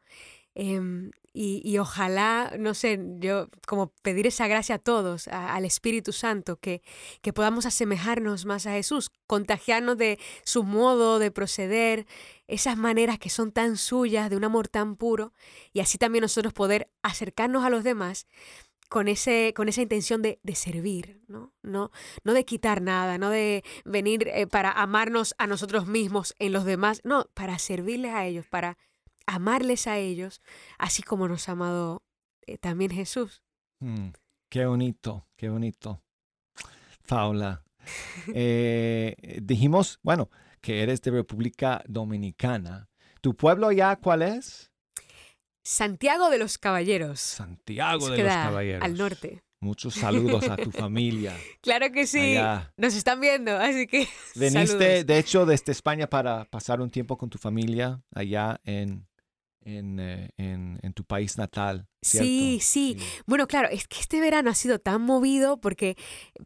em, 0.55 1.11
y, 1.33 1.61
y 1.65 1.79
ojalá, 1.79 2.53
no 2.59 2.75
sé, 2.75 2.99
yo 3.17 3.49
como 3.67 3.91
pedir 4.03 4.27
esa 4.27 4.47
gracia 4.47 4.75
a 4.75 4.79
todos, 4.79 5.27
al 5.27 5.65
Espíritu 5.65 6.13
Santo, 6.13 6.57
que, 6.57 6.83
que 7.21 7.33
podamos 7.33 7.65
asemejarnos 7.65 8.45
más 8.45 8.67
a 8.67 8.73
Jesús, 8.73 9.11
contagiarnos 9.25 9.97
de 9.97 10.19
su 10.43 10.63
modo 10.63 11.17
de 11.17 11.31
proceder, 11.31 12.05
esas 12.47 12.77
maneras 12.77 13.17
que 13.17 13.31
son 13.31 13.51
tan 13.51 13.77
suyas, 13.77 14.29
de 14.29 14.37
un 14.37 14.43
amor 14.43 14.67
tan 14.67 14.95
puro, 14.95 15.33
y 15.73 15.79
así 15.79 15.97
también 15.97 16.21
nosotros 16.21 16.53
poder 16.53 16.91
acercarnos 17.01 17.63
a 17.63 17.71
los 17.71 17.83
demás 17.83 18.27
con, 18.89 19.07
ese, 19.07 19.53
con 19.55 19.69
esa 19.69 19.81
intención 19.81 20.21
de, 20.21 20.39
de 20.43 20.53
servir, 20.53 21.19
¿no? 21.27 21.51
¿no? 21.63 21.89
No 22.23 22.33
de 22.33 22.45
quitar 22.45 22.83
nada, 22.83 23.17
no 23.17 23.31
de 23.31 23.63
venir 23.85 24.27
eh, 24.27 24.45
para 24.45 24.71
amarnos 24.71 25.33
a 25.39 25.47
nosotros 25.47 25.87
mismos 25.87 26.35
en 26.37 26.53
los 26.53 26.63
demás, 26.63 27.01
no, 27.03 27.25
para 27.33 27.57
servirles 27.57 28.13
a 28.13 28.27
ellos, 28.27 28.45
para 28.45 28.77
amarles 29.25 29.87
a 29.87 29.97
ellos, 29.97 30.41
así 30.77 31.03
como 31.03 31.27
nos 31.27 31.49
ha 31.49 31.53
amado 31.53 32.03
eh, 32.47 32.57
también 32.57 32.91
Jesús. 32.91 33.43
Mm, 33.79 34.09
qué 34.49 34.65
bonito, 34.65 35.27
qué 35.35 35.49
bonito. 35.49 36.01
Paula, 37.07 37.63
eh, 38.33 39.39
dijimos, 39.41 39.99
bueno, 40.03 40.29
que 40.61 40.81
eres 40.81 41.01
de 41.01 41.11
República 41.11 41.83
Dominicana. 41.87 42.89
¿Tu 43.21 43.35
pueblo 43.35 43.71
ya 43.71 43.95
cuál 43.97 44.21
es? 44.21 44.71
Santiago 45.63 46.29
de 46.29 46.37
los 46.37 46.57
Caballeros. 46.57 47.19
Santiago 47.19 48.09
de 48.09 48.23
los 48.23 48.33
Caballeros. 48.33 48.83
Al 48.83 48.97
norte. 48.97 49.43
Muchos 49.61 49.93
saludos 49.93 50.49
a 50.49 50.57
tu 50.57 50.71
familia. 50.71 51.33
Claro 51.61 51.89
que 51.93 52.05
sí. 52.05 52.35
allá. 52.35 52.73
Nos 52.75 52.95
están 52.95 53.21
viendo, 53.21 53.55
así 53.55 53.87
que. 53.87 54.09
Veniste, 54.35 54.67
saludos. 54.67 55.05
de 55.05 55.17
hecho, 55.17 55.45
desde 55.45 55.71
España 55.71 56.07
para 56.07 56.43
pasar 56.45 56.81
un 56.81 56.89
tiempo 56.89 57.17
con 57.17 57.29
tu 57.29 57.37
familia 57.37 58.01
allá 58.13 58.59
en, 58.65 59.07
en, 59.65 59.99
eh, 59.99 60.29
en- 60.37 60.79
en 60.81 60.93
tu 60.93 61.03
país 61.03 61.37
natal. 61.37 61.87
¿cierto? 62.01 62.25
Sí, 62.27 62.59
sí. 62.61 62.97
Bueno, 63.25 63.47
claro, 63.47 63.69
es 63.69 63.87
que 63.87 63.99
este 63.99 64.19
verano 64.19 64.49
ha 64.49 64.55
sido 64.55 64.79
tan 64.79 65.01
movido 65.01 65.59
porque 65.61 65.95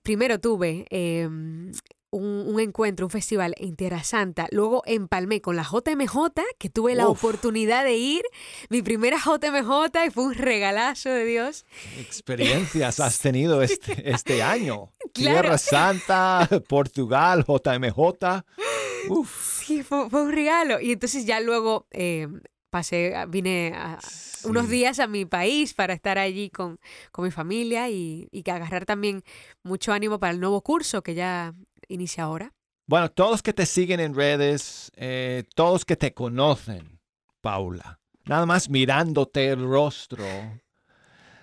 primero 0.03 0.39
tuve 0.39 0.85
eh, 0.91 1.27
un, 1.27 1.73
un 2.11 2.59
encuentro, 2.59 3.05
un 3.05 3.09
festival 3.09 3.53
en 3.57 3.75
Tierra 3.75 4.03
Santa, 4.03 4.47
luego 4.51 4.81
empalmé 4.85 5.41
con 5.41 5.55
la 5.57 5.63
JMJ, 5.63 6.15
que 6.57 6.69
tuve 6.69 6.95
la 6.95 7.07
Uf. 7.09 7.17
oportunidad 7.23 7.83
de 7.83 7.97
ir, 7.97 8.21
mi 8.69 8.81
primera 8.81 9.17
JMJ 9.17 10.05
y 10.07 10.09
fue 10.11 10.23
un 10.25 10.33
regalazo 10.35 11.09
de 11.09 11.25
Dios. 11.25 11.65
¿Qué 11.95 12.01
experiencias 12.01 12.99
has 13.01 13.19
tenido 13.19 13.61
este, 13.61 14.09
este 14.11 14.41
año? 14.43 14.93
Claro. 15.13 15.41
Tierra 15.41 15.57
Santa, 15.57 16.47
Portugal, 16.67 17.43
JMJ. 17.47 17.97
Uf. 19.09 19.63
Sí, 19.65 19.81
fue, 19.83 20.09
fue 20.09 20.21
un 20.23 20.31
regalo. 20.31 20.79
Y 20.79 20.91
entonces 20.91 21.25
ya 21.25 21.39
luego 21.39 21.87
eh, 21.91 22.27
pasé, 22.69 23.15
a- 23.15 23.25
vine 23.25 23.73
a, 23.75 23.99
unos 24.43 24.69
días 24.69 24.99
a 24.99 25.07
mi 25.07 25.25
país 25.25 25.73
para 25.73 25.93
estar 25.93 26.17
allí 26.17 26.49
con, 26.49 26.79
con 27.11 27.25
mi 27.25 27.31
familia 27.31 27.89
y, 27.89 28.27
y 28.31 28.43
que 28.43 28.51
agarrar 28.51 28.85
también 28.85 29.23
mucho 29.63 29.93
ánimo 29.93 30.19
para 30.19 30.33
el 30.33 30.39
nuevo 30.39 30.61
curso 30.61 31.01
que 31.01 31.15
ya 31.15 31.53
inicia 31.87 32.23
ahora. 32.23 32.53
Bueno, 32.85 33.09
todos 33.11 33.41
que 33.43 33.53
te 33.53 33.65
siguen 33.65 33.99
en 33.99 34.15
redes, 34.15 34.91
eh, 34.95 35.43
todos 35.55 35.83
que 35.83 35.97
te 35.97 36.13
conocen, 36.13 36.99
Paula, 37.41 37.99
nada 38.25 38.45
más 38.45 38.69
mirándote 38.69 39.49
el 39.49 39.63
rostro, 39.63 40.61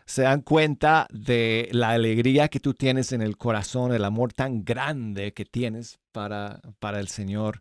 se 0.06 0.22
dan 0.22 0.40
cuenta 0.42 1.06
de 1.10 1.68
la 1.72 1.90
alegría 1.90 2.48
que 2.48 2.60
tú 2.60 2.74
tienes 2.74 3.12
en 3.12 3.22
el 3.22 3.36
corazón, 3.36 3.92
el 3.92 4.04
amor 4.04 4.32
tan 4.32 4.64
grande 4.64 5.32
que 5.34 5.44
tienes 5.44 5.98
para, 6.12 6.60
para 6.78 7.00
el 7.00 7.08
Señor. 7.08 7.60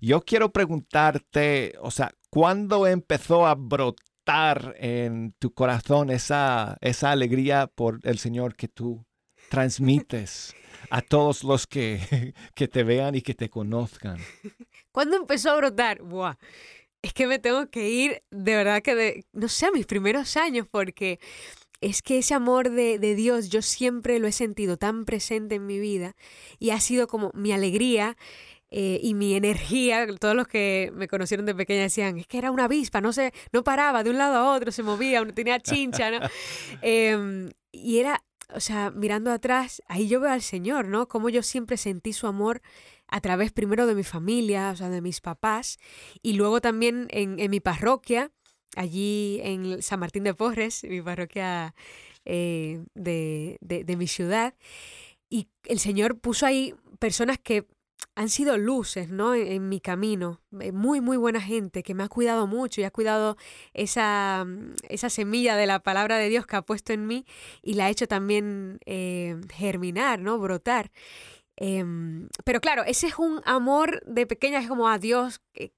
Yo 0.00 0.22
quiero 0.22 0.50
preguntarte, 0.50 1.74
o 1.80 1.90
sea, 1.90 2.12
¿cuándo 2.30 2.86
empezó 2.86 3.46
a 3.46 3.54
brotar 3.54 4.74
en 4.78 5.34
tu 5.38 5.52
corazón 5.52 6.10
esa, 6.10 6.78
esa 6.80 7.10
alegría 7.10 7.66
por 7.66 8.00
el 8.04 8.18
Señor 8.18 8.56
que 8.56 8.68
tú 8.68 9.04
transmites 9.50 10.54
a 10.90 11.02
todos 11.02 11.44
los 11.44 11.66
que, 11.66 12.00
que 12.54 12.68
te 12.68 12.82
vean 12.82 13.14
y 13.14 13.20
que 13.20 13.34
te 13.34 13.50
conozcan? 13.50 14.18
¿Cuándo 14.92 15.16
empezó 15.16 15.50
a 15.50 15.56
brotar? 15.56 16.02
Buah, 16.02 16.36
es 17.02 17.12
que 17.12 17.26
me 17.26 17.38
tengo 17.38 17.68
que 17.70 17.90
ir, 17.90 18.22
de 18.30 18.56
verdad 18.56 18.82
que 18.82 18.94
de, 18.94 19.24
no 19.32 19.48
sé, 19.48 19.66
a 19.66 19.70
mis 19.70 19.86
primeros 19.86 20.36
años, 20.36 20.66
porque 20.70 21.18
es 21.80 22.02
que 22.02 22.18
ese 22.18 22.34
amor 22.34 22.70
de, 22.70 22.98
de 22.98 23.14
Dios 23.14 23.48
yo 23.48 23.62
siempre 23.62 24.18
lo 24.18 24.28
he 24.28 24.32
sentido 24.32 24.76
tan 24.76 25.04
presente 25.04 25.54
en 25.56 25.66
mi 25.66 25.78
vida 25.78 26.14
y 26.58 26.70
ha 26.70 26.80
sido 26.80 27.06
como 27.06 27.30
mi 27.34 27.52
alegría 27.52 28.16
eh, 28.70 29.00
y 29.02 29.14
mi 29.14 29.34
energía. 29.34 30.06
Todos 30.18 30.34
los 30.36 30.46
que 30.48 30.92
me 30.94 31.08
conocieron 31.08 31.46
de 31.46 31.54
pequeña 31.54 31.82
decían, 31.82 32.18
es 32.18 32.26
que 32.26 32.38
era 32.38 32.50
una 32.50 32.64
avispa, 32.64 33.00
no 33.00 33.12
se, 33.12 33.32
no 33.52 33.64
paraba 33.64 34.02
de 34.02 34.10
un 34.10 34.18
lado 34.18 34.36
a 34.36 34.54
otro, 34.54 34.72
se 34.72 34.82
movía, 34.82 35.24
tenía 35.34 35.60
chincha, 35.60 36.10
¿no? 36.10 36.18
Em, 36.82 37.50
y 37.72 37.98
era, 37.98 38.24
o 38.54 38.60
sea, 38.60 38.90
mirando 38.90 39.30
atrás, 39.30 39.82
ahí 39.88 40.08
yo 40.08 40.20
veo 40.20 40.30
al 40.32 40.42
Señor, 40.42 40.86
¿no? 40.86 41.08
Como 41.08 41.28
yo 41.28 41.42
siempre 41.42 41.76
sentí 41.76 42.12
su 42.12 42.26
amor 42.26 42.62
a 43.08 43.20
través 43.20 43.50
primero 43.52 43.86
de 43.86 43.94
mi 43.94 44.04
familia, 44.04 44.70
o 44.70 44.76
sea, 44.76 44.88
de 44.88 45.00
mis 45.00 45.20
papás, 45.20 45.78
y 46.22 46.34
luego 46.34 46.60
también 46.60 47.08
en, 47.10 47.40
en 47.40 47.50
mi 47.50 47.58
parroquia, 47.60 48.30
allí 48.76 49.40
en 49.42 49.82
San 49.82 49.98
Martín 49.98 50.22
de 50.22 50.32
Porres, 50.34 50.84
mi 50.84 51.02
parroquia 51.02 51.74
eh, 52.24 52.84
de, 52.94 53.58
de- 53.60 53.82
de 53.84 53.96
mi 53.96 54.06
ciudad. 54.06 54.54
Y 55.28 55.48
el 55.64 55.80
Señor 55.80 56.20
puso 56.20 56.46
ahí 56.46 56.74
personas 57.00 57.38
que 57.38 57.66
han 58.14 58.28
sido 58.28 58.58
luces, 58.58 59.08
¿no? 59.08 59.34
En, 59.34 59.68
mi 59.68 59.80
camino. 59.80 60.40
Eh, 60.60 60.72
Muy, 60.72 61.00
muy 61.00 61.16
buena 61.16 61.40
gente 61.40 61.82
que 61.82 61.94
me 61.94 62.02
ha 62.02 62.08
cuidado 62.08 62.46
mucho 62.46 62.80
y 62.80 62.84
ha 62.84 62.90
cuidado 62.90 63.36
esa, 63.72 64.44
mm, 64.46 64.74
esa 64.88 65.10
semilla 65.10 65.56
de 65.56 65.66
la 65.66 65.80
palabra 65.80 66.18
de 66.18 66.28
Dios 66.28 66.46
que 66.46 66.56
ha 66.56 66.62
puesto 66.62 66.92
en 66.92 67.06
mí 67.06 67.24
y 67.62 67.74
la 67.74 67.86
ha 67.86 67.90
hecho 67.90 68.06
también 68.06 68.78
eh, 68.86 69.40
germinar, 69.52 70.20
¿no? 70.20 70.38
Brotar. 70.38 70.90
Em, 71.62 72.28
pero 72.44 72.60
claro, 72.60 72.84
ese 72.84 73.06
es 73.06 73.18
un 73.18 73.42
amor 73.44 74.02
de 74.06 74.26
pequeña, 74.26 74.60
es 74.60 74.66
como 74.66 74.88
a 74.88 74.98
Dios, 74.98 75.42
eh, 75.54 75.70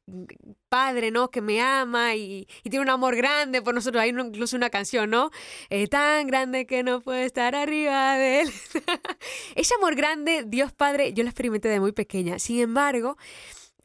Padre, 0.68 1.10
¿no? 1.10 1.30
Que 1.30 1.42
me 1.42 1.60
ama 1.60 2.14
y, 2.14 2.46
tiene 2.62 2.80
un 2.80 2.88
amor 2.88 3.16
grande 3.16 3.60
por 3.60 3.74
nosotros. 3.74 4.00
Hay 4.00 4.10
incluso 4.10 4.56
una 4.56 4.70
canción, 4.70 5.10
¿no? 5.10 5.30
Eh, 5.70 5.88
tan 5.88 6.26
grande 6.28 6.66
que 6.66 6.82
no 6.82 7.00
puede 7.02 7.24
estar 7.24 7.54
arriba 7.54 8.16
de 8.16 8.42
él. 8.42 8.52
ese 9.56 9.74
amor 9.74 9.96
grande, 9.96 10.44
Dios 10.46 10.72
Padre, 10.72 11.12
yo 11.12 11.24
lo 11.24 11.28
experimenté 11.28 11.68
de 11.68 11.80
muy 11.80 11.92
pequeña. 11.92 12.38
Sin 12.38 12.60
embargo, 12.60 13.16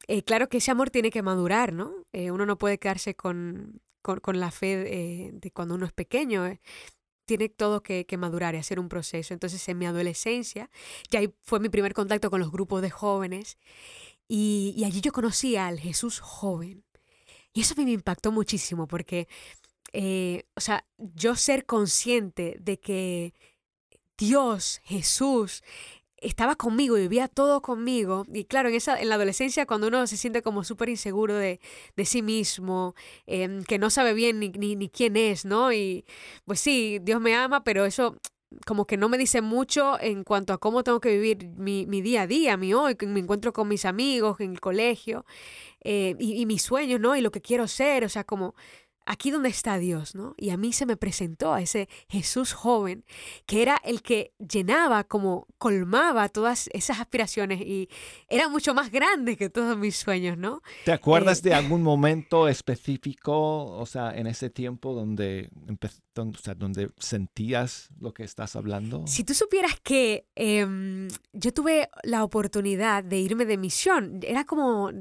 eh, 0.07 0.23
claro 0.23 0.47
que 0.49 0.57
ese 0.57 0.71
amor 0.71 0.89
tiene 0.89 1.09
que 1.11 1.21
madurar, 1.21 1.73
¿no? 1.73 1.93
Eh, 2.13 2.31
uno 2.31 2.45
no 2.45 2.57
puede 2.57 2.77
quedarse 2.77 3.15
con, 3.15 3.81
con, 4.01 4.39
la 4.39 4.51
fe 4.51 5.25
eh, 5.27 5.31
de 5.33 5.51
cuando 5.51 5.75
uno 5.75 5.85
es 5.85 5.91
pequeño. 5.91 6.45
Tiene 7.27 7.49
todo 7.49 7.83
que, 7.83 8.07
que 8.07 8.17
madurar 8.17 8.55
y 8.55 8.57
hacer 8.57 8.79
un 8.79 8.89
proceso. 8.89 9.35
Entonces, 9.35 9.67
en 9.69 9.77
mi 9.77 9.85
adolescencia, 9.85 10.71
ya 11.11 11.19
ahí 11.19 11.31
fue 11.43 11.59
mi 11.59 11.69
primer 11.69 11.93
contacto 11.93 12.31
con 12.31 12.39
los 12.39 12.51
grupos 12.51 12.81
de 12.81 12.89
jóvenes. 12.89 13.59
Y, 14.27 14.73
y 14.75 14.85
allí 14.85 15.01
yo 15.01 15.11
conocí 15.11 15.55
al 15.57 15.79
Jesús 15.79 16.19
joven. 16.19 16.83
Y 17.53 17.61
eso 17.61 17.73
a 17.73 17.77
mí 17.77 17.85
me 17.85 17.91
impactó 17.91 18.31
muchísimo 18.31 18.87
porque, 18.87 19.27
eh, 19.93 20.43
o 20.55 20.61
sea, 20.61 20.85
yo 20.97 21.35
ser 21.35 21.65
consciente 21.65 22.57
de 22.59 22.79
que 22.79 23.33
Dios, 24.17 24.79
Jesús, 24.83 25.63
estaba 26.17 26.55
conmigo 26.55 26.97
y 26.97 27.01
vivía 27.01 27.27
todo 27.27 27.61
conmigo. 27.61 28.25
Y 28.33 28.45
claro, 28.45 28.69
en, 28.69 28.75
esa, 28.75 28.99
en 28.99 29.09
la 29.09 29.15
adolescencia, 29.15 29.65
cuando 29.65 29.87
uno 29.87 30.07
se 30.07 30.17
siente 30.17 30.41
como 30.41 30.63
súper 30.63 30.89
inseguro 30.89 31.35
de, 31.35 31.59
de 31.95 32.05
sí 32.05 32.21
mismo, 32.21 32.95
em, 33.27 33.63
que 33.63 33.77
no 33.79 33.89
sabe 33.89 34.13
bien 34.13 34.39
ni, 34.39 34.49
ni, 34.49 34.75
ni 34.75 34.89
quién 34.89 35.15
es, 35.17 35.45
¿no? 35.45 35.71
Y 35.71 36.05
pues 36.45 36.59
sí, 36.59 36.99
Dios 37.01 37.21
me 37.21 37.35
ama, 37.35 37.63
pero 37.63 37.85
eso 37.85 38.17
como 38.65 38.85
que 38.85 38.97
no 38.97 39.09
me 39.09 39.17
dice 39.17 39.41
mucho 39.41 39.99
en 39.99 40.23
cuanto 40.23 40.53
a 40.53 40.57
cómo 40.57 40.83
tengo 40.83 41.01
que 41.01 41.09
vivir 41.11 41.49
mi, 41.57 41.85
mi 41.85 42.01
día 42.01 42.23
a 42.23 42.27
día, 42.27 42.57
mi 42.57 42.73
hoy, 42.73 42.95
me 43.05 43.19
encuentro 43.19 43.51
con 43.53 43.67
mis 43.67 43.85
amigos 43.85 44.39
en 44.39 44.51
el 44.51 44.61
colegio 44.61 45.25
eh, 45.83 46.15
y, 46.17 46.41
y 46.41 46.45
mis 46.45 46.61
sueños, 46.61 46.99
¿no? 46.99 47.15
Y 47.15 47.21
lo 47.21 47.31
que 47.31 47.41
quiero 47.41 47.67
ser, 47.67 48.05
o 48.05 48.09
sea, 48.09 48.23
como 48.23 48.55
aquí 49.07 49.31
donde 49.31 49.49
está 49.49 49.77
Dios, 49.79 50.13
¿no? 50.15 50.35
Y 50.37 50.49
a 50.51 50.57
mí 50.57 50.73
se 50.73 50.85
me 50.85 50.97
presentó 50.97 51.53
a 51.53 51.61
ese 51.61 51.89
Jesús 52.09 52.53
joven, 52.53 53.03
que 53.45 53.61
era 53.61 53.77
el 53.83 54.01
que 54.01 54.33
llenaba, 54.37 55.03
como 55.05 55.47
colmaba 55.57 56.29
todas 56.29 56.69
esas 56.73 56.99
aspiraciones 56.99 57.61
y 57.61 57.89
era 58.29 58.49
mucho 58.49 58.73
más 58.73 58.91
grande 58.91 59.35
que 59.37 59.49
todos 59.49 59.77
mis 59.77 59.95
sueños, 59.95 60.37
¿no? 60.37 60.61
¿Te 60.85 60.91
acuerdas 60.91 61.39
Eh, 61.39 61.49
de 61.49 61.53
algún 61.61 61.81
momento 61.83 62.47
específico, 62.47 63.65
o 63.65 63.85
sea, 63.85 64.15
en 64.15 64.27
ese 64.27 64.49
tiempo 64.49 64.93
donde, 64.93 65.49
empe- 65.67 66.01
don- 66.13 66.33
o 66.35 66.39
sea, 66.39 66.53
donde 66.55 66.89
sentías 66.97 67.89
lo 67.99 68.13
que 68.13 68.23
estás 68.23 68.55
hablando? 68.55 69.05
Si 69.07 69.23
tú 69.23 69.33
supieras 69.33 69.79
que 69.81 70.27
em, 70.35 71.07
yo 71.33 71.53
tuve 71.53 71.89
la 72.03 72.23
oportunidad 72.23 73.03
de 73.03 73.19
irme 73.19 73.45
de 73.45 73.57
misión, 73.57 74.19
era 74.23 74.43
como 74.45 74.91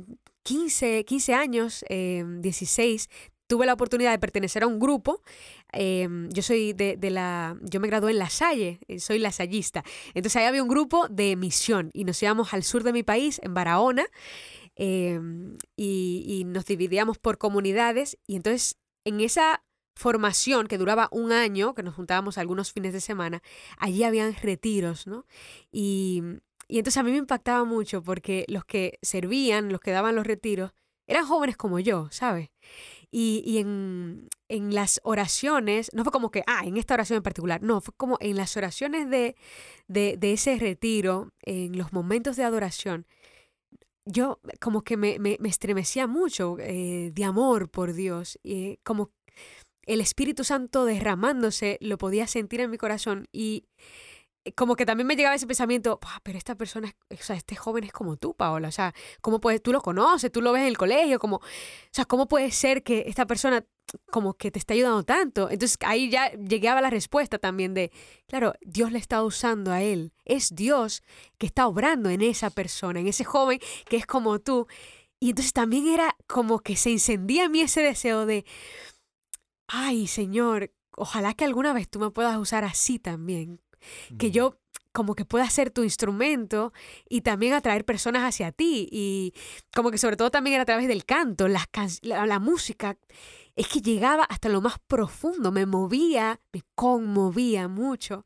15, 0.42 1.04
15 1.04 1.34
años, 1.34 1.84
em, 1.88 2.40
16, 2.40 3.08
tuve 3.46 3.66
la 3.66 3.74
oportunidad 3.74 4.12
de 4.12 4.18
pertenecer 4.18 4.62
a 4.62 4.66
un 4.66 4.78
grupo. 4.78 5.22
em, 5.72 6.28
yo 6.30 6.42
soy 6.42 6.72
de, 6.72 6.96
de 6.96 7.10
la, 7.10 7.56
yo 7.62 7.80
me 7.80 7.88
gradué 7.88 8.12
en 8.12 8.18
La 8.18 8.30
Salle, 8.30 8.80
eh, 8.88 8.98
soy 9.00 9.18
lasallista. 9.18 9.84
Entonces 10.14 10.36
ahí 10.36 10.46
había 10.46 10.62
un 10.62 10.68
grupo 10.68 11.08
de 11.08 11.36
misión 11.36 11.90
y 11.92 12.04
nos 12.04 12.22
íbamos 12.22 12.54
al 12.54 12.62
sur 12.62 12.82
de 12.82 12.92
mi 12.92 13.02
país, 13.02 13.40
en 13.42 13.54
Barahona, 13.54 14.06
em, 14.74 15.56
y, 15.76 16.24
y 16.26 16.44
nos 16.44 16.64
dividíamos 16.66 17.18
por 17.18 17.38
comunidades 17.38 18.18
y 18.26 18.36
entonces 18.36 18.78
en 19.04 19.20
esa 19.20 19.62
formación 19.94 20.66
que 20.66 20.78
duraba 20.78 21.08
un 21.10 21.32
año, 21.32 21.74
que 21.74 21.82
nos 21.82 21.94
juntábamos 21.94 22.36
algunos 22.38 22.72
fines 22.72 22.92
de 22.92 23.00
semana, 23.00 23.42
allí 23.78 24.04
habían 24.04 24.34
retiros, 24.34 25.06
¿no? 25.06 25.24
Y, 25.72 26.22
y 26.68 26.78
entonces 26.78 26.98
a 26.98 27.02
mí 27.02 27.10
me 27.12 27.16
impactaba 27.16 27.64
mucho 27.64 28.02
porque 28.02 28.44
los 28.48 28.64
que 28.64 28.98
servían, 29.02 29.70
los 29.72 29.80
que 29.80 29.92
daban 29.92 30.14
los 30.14 30.26
retiros, 30.26 30.72
eran 31.06 31.24
jóvenes 31.24 31.56
como 31.56 31.78
yo, 31.78 32.08
¿sabes? 32.10 32.50
Y, 33.18 33.56
en, 33.56 34.28
en 34.50 34.74
las 34.74 35.00
oraciones, 35.02 35.90
no 35.94 36.04
fue 36.04 36.12
como 36.12 36.30
que, 36.30 36.42
ah, 36.46 36.66
en 36.66 36.76
esta 36.76 36.92
oración 36.92 37.16
en 37.16 37.22
particular, 37.22 37.62
no, 37.62 37.80
fue 37.80 37.94
como 37.96 38.18
en 38.20 38.36
las 38.36 38.54
oraciones 38.58 39.08
de, 39.08 39.36
de, 39.88 40.18
de 40.18 40.34
ese 40.34 40.58
retiro, 40.58 41.32
en 41.40 41.78
los 41.78 41.94
momentos 41.94 42.36
de 42.36 42.44
adoración, 42.44 43.06
yo 44.04 44.38
como 44.60 44.82
que 44.82 44.98
me, 44.98 45.18
me, 45.18 45.38
me 45.40 45.48
estremecía 45.48 46.06
mucho 46.06 46.58
eh, 46.60 47.10
de 47.14 47.24
amor 47.24 47.70
por 47.70 47.94
Dios, 47.94 48.38
y 48.42 48.76
como 48.84 49.12
el 49.86 50.02
Espíritu 50.02 50.44
Santo 50.44 50.84
derramándose, 50.84 51.78
lo 51.80 51.96
podía 51.96 52.26
sentir 52.26 52.60
en 52.60 52.70
mi 52.70 52.76
corazón 52.76 53.28
y 53.32 53.64
como 54.54 54.76
que 54.76 54.86
también 54.86 55.06
me 55.06 55.16
llegaba 55.16 55.34
ese 55.34 55.46
pensamiento, 55.46 55.98
"Buah, 56.00 56.20
pero 56.22 56.38
esta 56.38 56.54
persona, 56.54 56.94
o 57.10 57.16
sea, 57.22 57.36
este 57.36 57.56
joven 57.56 57.84
es 57.84 57.92
como 57.92 58.16
tú, 58.16 58.34
Paola, 58.34 58.68
o 58.68 58.72
sea, 58.72 58.94
¿cómo 59.20 59.40
puedes, 59.40 59.62
tú 59.62 59.72
lo 59.72 59.80
conoces, 59.80 60.30
tú 60.30 60.40
lo 60.42 60.52
ves 60.52 60.62
en 60.62 60.68
el 60.68 60.78
colegio, 60.78 61.18
como, 61.18 61.36
o 61.36 61.42
sea, 61.90 62.04
¿cómo 62.04 62.28
puede 62.28 62.50
ser 62.50 62.82
que 62.82 63.04
esta 63.08 63.26
persona 63.26 63.64
como 64.10 64.34
que 64.34 64.50
te 64.50 64.58
está 64.58 64.74
ayudando 64.74 65.04
tanto? 65.04 65.50
Entonces 65.50 65.78
ahí 65.82 66.10
ya 66.10 66.30
llegaba 66.32 66.80
la 66.80 66.90
respuesta 66.90 67.38
también 67.38 67.74
de, 67.74 67.90
claro, 68.26 68.54
Dios 68.62 68.92
le 68.92 68.98
está 68.98 69.22
usando 69.22 69.72
a 69.72 69.82
él, 69.82 70.12
es 70.24 70.54
Dios 70.54 71.02
que 71.38 71.46
está 71.46 71.66
obrando 71.66 72.10
en 72.10 72.22
esa 72.22 72.50
persona, 72.50 73.00
en 73.00 73.08
ese 73.08 73.24
joven 73.24 73.60
que 73.88 73.96
es 73.96 74.06
como 74.06 74.38
tú. 74.38 74.66
Y 75.18 75.30
entonces 75.30 75.52
también 75.52 75.86
era 75.88 76.16
como 76.26 76.60
que 76.60 76.76
se 76.76 76.90
encendía 76.90 77.44
en 77.44 77.52
mí 77.52 77.60
ese 77.60 77.80
deseo 77.80 78.26
de, 78.26 78.44
ay, 79.66 80.06
Señor, 80.06 80.72
ojalá 80.96 81.34
que 81.34 81.44
alguna 81.44 81.72
vez 81.72 81.88
tú 81.88 81.98
me 81.98 82.10
puedas 82.10 82.36
usar 82.36 82.64
así 82.64 82.98
también, 82.98 83.60
que 84.18 84.30
yo 84.30 84.58
como 84.92 85.14
que 85.14 85.26
pueda 85.26 85.48
ser 85.50 85.70
tu 85.70 85.82
instrumento 85.84 86.72
y 87.08 87.20
también 87.20 87.52
atraer 87.52 87.84
personas 87.84 88.22
hacia 88.22 88.50
ti 88.50 88.88
y 88.90 89.34
como 89.74 89.90
que 89.90 89.98
sobre 89.98 90.16
todo 90.16 90.30
también 90.30 90.54
era 90.54 90.62
a 90.62 90.66
través 90.66 90.88
del 90.88 91.04
canto, 91.04 91.48
las 91.48 91.66
can- 91.66 91.90
la, 92.02 92.24
la 92.24 92.38
música, 92.38 92.96
es 93.56 93.68
que 93.68 93.80
llegaba 93.82 94.24
hasta 94.24 94.48
lo 94.48 94.60
más 94.62 94.78
profundo, 94.86 95.52
me 95.52 95.66
movía, 95.66 96.40
me 96.52 96.62
conmovía 96.74 97.68
mucho 97.68 98.24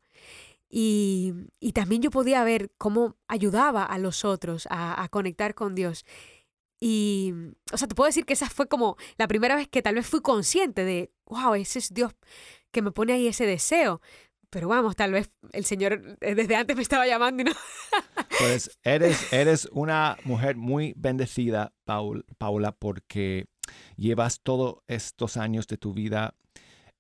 y, 0.69 1.33
y 1.59 1.73
también 1.73 2.03
yo 2.03 2.11
podía 2.11 2.45
ver 2.45 2.71
cómo 2.79 3.17
ayudaba 3.27 3.85
a 3.85 3.99
los 3.99 4.25
otros 4.25 4.69
a, 4.71 5.03
a 5.03 5.09
conectar 5.09 5.55
con 5.55 5.75
Dios. 5.75 6.05
Y, 6.83 7.35
o 7.73 7.77
sea, 7.77 7.89
te 7.89 7.95
puedo 7.95 8.07
decir 8.07 8.25
que 8.25 8.33
esa 8.33 8.49
fue 8.49 8.67
como 8.69 8.97
la 9.19 9.29
primera 9.29 9.55
vez 9.57 9.69
que 9.69 9.83
tal 9.83 9.97
vez 9.97 10.07
fui 10.07 10.21
consciente 10.23 10.85
de, 10.85 11.11
wow, 11.27 11.55
ese 11.55 11.79
es 11.81 11.93
Dios 11.93 12.13
que 12.71 12.81
me 12.83 12.93
pone 12.93 13.13
ahí 13.13 13.27
ese 13.27 13.45
deseo. 13.45 14.01
Pero 14.51 14.69
vamos, 14.69 14.97
tal 14.97 15.13
vez 15.13 15.31
el 15.53 15.65
Señor 15.65 16.19
eh, 16.21 16.35
desde 16.35 16.57
antes 16.57 16.77
me 16.77 16.83
estaba 16.83 17.07
llamando 17.07 17.43
y 17.43 17.45
no. 17.47 17.53
Pues 18.39 18.79
eres, 18.85 19.33
eres 19.35 19.69
una 19.71 20.17
mujer 20.25 20.57
muy 20.57 20.95
bendecida, 20.97 21.75
Paul, 21.85 22.25
Paula, 22.39 22.73
porque 22.73 23.49
llevas 23.97 24.41
todos 24.41 24.79
estos 24.89 25.37
años 25.37 25.67
de 25.67 25.77
tu 25.77 25.93
vida 25.93 26.35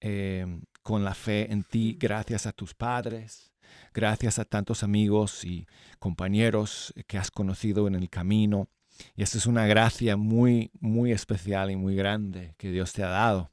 eh, 0.00 0.46
con 0.82 1.02
la 1.02 1.14
fe 1.14 1.50
en 1.50 1.62
ti, 1.62 1.96
gracias 1.98 2.46
a 2.46 2.52
tus 2.52 2.74
padres, 2.74 3.52
gracias 3.94 4.38
a 4.38 4.44
tantos 4.44 4.82
amigos 4.82 5.44
y 5.44 5.66
compañeros 5.98 6.92
que 7.06 7.16
has 7.16 7.30
conocido 7.30 7.86
en 7.86 7.94
el 7.94 8.10
camino. 8.10 8.68
Y 9.16 9.22
esa 9.22 9.38
es 9.38 9.46
una 9.46 9.66
gracia 9.66 10.16
muy, 10.16 10.70
muy 10.80 11.12
especial 11.12 11.70
y 11.70 11.76
muy 11.76 11.94
grande 11.94 12.54
que 12.58 12.70
Dios 12.70 12.92
te 12.92 13.02
ha 13.02 13.08
dado. 13.08 13.50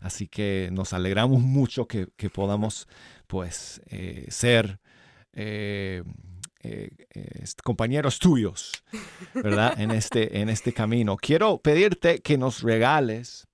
Así 0.00 0.28
que 0.28 0.70
nos 0.72 0.92
alegramos 0.92 1.40
mucho 1.40 1.86
que, 1.86 2.08
que 2.16 2.30
podamos, 2.30 2.88
pues, 3.30 3.80
eh, 3.86 4.26
ser 4.28 4.80
eh, 5.32 6.02
eh, 6.64 6.90
compañeros 7.62 8.18
tuyos, 8.18 8.84
¿verdad? 9.34 9.80
En 9.80 9.92
este, 9.92 10.40
en 10.40 10.48
este 10.48 10.72
camino. 10.72 11.16
Quiero 11.16 11.58
pedirte 11.58 12.22
que 12.22 12.36
nos 12.36 12.60
regales 12.62 13.46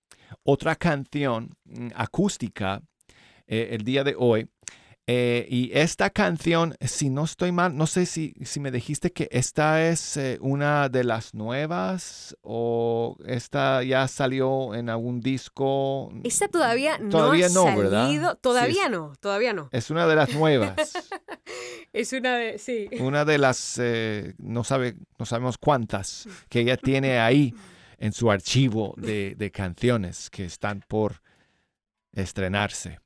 otra 0.42 0.76
canción 0.76 1.54
mm, 1.66 1.88
acústica 1.94 2.80
el 3.46 3.84
día 3.84 4.02
de 4.02 4.16
hoy. 4.18 4.48
Eh, 5.08 5.46
y 5.48 5.70
esta 5.72 6.10
canción, 6.10 6.74
si 6.80 7.10
no 7.10 7.24
estoy 7.24 7.52
mal, 7.52 7.76
no 7.76 7.86
sé 7.86 8.06
si, 8.06 8.34
si 8.44 8.58
me 8.58 8.72
dijiste 8.72 9.12
que 9.12 9.28
esta 9.30 9.86
es 9.86 10.16
eh, 10.16 10.36
una 10.40 10.88
de 10.88 11.04
las 11.04 11.32
nuevas 11.32 12.36
o 12.42 13.16
esta 13.24 13.84
ya 13.84 14.08
salió 14.08 14.74
en 14.74 14.88
algún 14.88 15.20
disco. 15.20 16.10
Esa 16.24 16.48
todavía 16.48 16.98
no 16.98 17.30
ha 17.30 17.38
no, 17.48 17.76
¿verdad? 17.76 18.06
salido. 18.06 18.32
Sí, 18.32 18.38
Todavía 18.40 18.88
no, 18.88 19.12
todavía 19.20 19.52
no. 19.52 19.68
Es 19.70 19.90
una 19.90 20.08
de 20.08 20.16
las 20.16 20.34
nuevas. 20.34 20.74
Es 21.92 22.12
una 22.12 22.36
de, 22.36 22.58
sí. 22.58 22.90
una 23.00 23.24
de 23.24 23.38
las, 23.38 23.78
eh, 23.78 24.34
no, 24.36 24.64
sabe, 24.64 24.96
no 25.18 25.24
sabemos 25.24 25.56
cuántas, 25.56 26.28
que 26.50 26.60
ella 26.60 26.76
tiene 26.76 27.20
ahí 27.20 27.54
en 27.96 28.12
su 28.12 28.30
archivo 28.30 28.92
de, 28.98 29.34
de 29.34 29.50
canciones 29.50 30.28
que 30.28 30.44
están 30.44 30.84
por 30.86 31.22
estrenarse. 32.12 32.98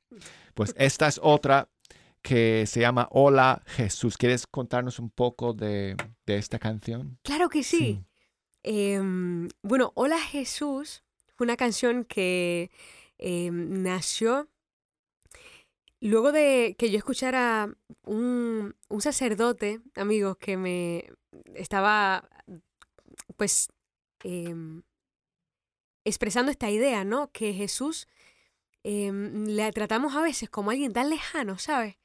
Pues 0.55 0.74
esta 0.76 1.07
es 1.07 1.20
otra 1.22 1.68
que 2.22 2.66
se 2.66 2.80
llama 2.80 3.08
Hola 3.10 3.62
Jesús. 3.66 4.16
¿Quieres 4.16 4.46
contarnos 4.46 4.98
un 4.98 5.10
poco 5.10 5.52
de, 5.52 5.96
de 6.26 6.36
esta 6.36 6.58
canción? 6.58 7.18
Claro 7.22 7.48
que 7.48 7.62
sí. 7.62 8.04
Em, 8.62 9.48
bueno, 9.62 9.92
Hola 9.94 10.18
Jesús 10.18 11.02
fue 11.36 11.46
una 11.46 11.56
canción 11.56 12.04
que 12.04 12.70
em, 13.18 13.82
nació 13.82 14.48
luego 16.00 16.32
de 16.32 16.76
que 16.78 16.90
yo 16.90 16.98
escuchara 16.98 17.74
un, 18.04 18.74
un 18.88 19.00
sacerdote, 19.00 19.80
amigos, 19.94 20.36
que 20.38 20.56
me 20.56 21.12
estaba, 21.54 22.28
pues, 23.36 23.68
em, 24.24 24.82
expresando 26.04 26.50
esta 26.50 26.70
idea, 26.70 27.04
¿no? 27.04 27.30
Que 27.32 27.52
Jesús 27.52 28.08
em, 28.85 29.47
le 29.47 29.70
tratamos 29.72 30.14
a 30.16 30.22
veces 30.22 30.49
como 30.51 30.70
alguien 30.70 30.93
tan 30.93 31.11
lejano, 31.11 31.59
¿sabes? 31.59 31.97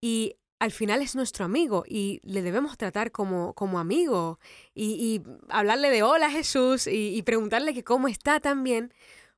Y 0.00 0.36
al 0.58 0.72
final 0.72 1.02
es 1.02 1.14
nuestro 1.14 1.44
amigo 1.44 1.84
y 1.86 2.20
le 2.24 2.42
debemos 2.42 2.76
tratar 2.76 3.12
como, 3.12 3.54
como 3.54 3.78
amigo 3.78 4.40
y, 4.74 4.94
y 4.94 5.22
hablarle 5.48 5.90
de 5.90 6.02
hola 6.02 6.30
Jesús 6.30 6.86
y, 6.86 7.16
y 7.16 7.22
preguntarle 7.22 7.74
que 7.74 7.84
cómo 7.84 8.08
está 8.08 8.40
también, 8.40 8.92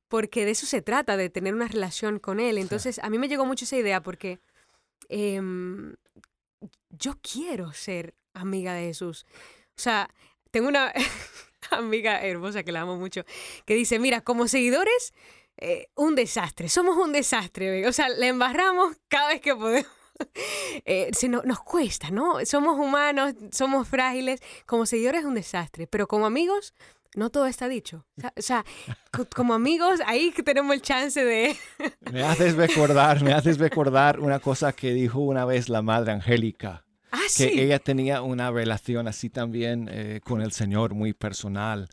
porque 0.08 0.44
de 0.44 0.52
eso 0.52 0.66
se 0.66 0.82
trata, 0.82 1.16
de 1.16 1.30
tener 1.30 1.54
una 1.54 1.68
relación 1.68 2.18
con 2.18 2.40
Él. 2.40 2.58
Entonces, 2.58 2.98
a 3.00 3.10
mí 3.10 3.18
me 3.18 3.28
llegó 3.28 3.46
mucho 3.46 3.64
esa 3.64 3.76
idea 3.76 4.02
porque 4.02 4.40
em, 5.08 5.94
yo 6.90 7.14
quiero 7.22 7.72
ser 7.72 8.14
amiga 8.34 8.74
de 8.74 8.86
Jesús. 8.86 9.26
O 9.76 9.80
sea, 9.80 10.08
tengo 10.50 10.68
una 10.68 10.92
amiga 11.70 12.22
hermosa 12.22 12.62
que 12.62 12.72
la 12.72 12.82
amo 12.82 12.96
mucho, 12.96 13.24
que 13.64 13.74
dice, 13.74 13.98
mira, 13.98 14.20
como 14.20 14.48
seguidores, 14.48 15.12
eh, 15.60 15.88
un 15.96 16.14
desastre, 16.14 16.68
somos 16.68 16.96
un 16.96 17.12
desastre, 17.12 17.86
o 17.86 17.92
sea, 17.92 18.08
le 18.08 18.28
embarramos 18.28 18.96
cada 19.08 19.28
vez 19.28 19.40
que 19.40 19.54
podemos. 19.54 19.90
Eh, 20.84 21.08
se 21.14 21.30
no- 21.30 21.40
nos 21.46 21.60
cuesta, 21.60 22.10
¿no? 22.10 22.44
Somos 22.44 22.78
humanos, 22.78 23.32
somos 23.52 23.88
frágiles. 23.88 24.40
Como 24.66 24.84
seguidores 24.84 25.20
es 25.22 25.26
un 25.26 25.34
desastre, 25.34 25.86
pero 25.86 26.06
como 26.06 26.26
amigos, 26.26 26.74
no 27.14 27.30
todo 27.30 27.46
está 27.46 27.68
dicho. 27.68 28.04
O 28.36 28.42
sea, 28.42 28.64
como 29.34 29.54
amigos, 29.54 30.00
ahí 30.04 30.30
tenemos 30.44 30.74
el 30.74 30.82
chance 30.82 31.24
de... 31.24 31.56
Me 32.12 32.22
haces 32.22 32.54
recordar, 32.54 33.22
me 33.22 33.32
haces 33.32 33.56
recordar 33.58 34.20
una 34.20 34.40
cosa 34.40 34.74
que 34.74 34.92
dijo 34.92 35.20
una 35.20 35.46
vez 35.46 35.70
la 35.70 35.80
Madre 35.80 36.12
Angélica. 36.12 36.84
Ah, 37.12 37.18
que 37.22 37.48
sí. 37.48 37.58
ella 37.60 37.78
tenía 37.78 38.20
una 38.20 38.50
relación 38.50 39.08
así 39.08 39.30
también 39.30 39.88
eh, 39.90 40.20
con 40.22 40.42
el 40.42 40.52
Señor 40.52 40.92
muy 40.92 41.14
personal, 41.14 41.88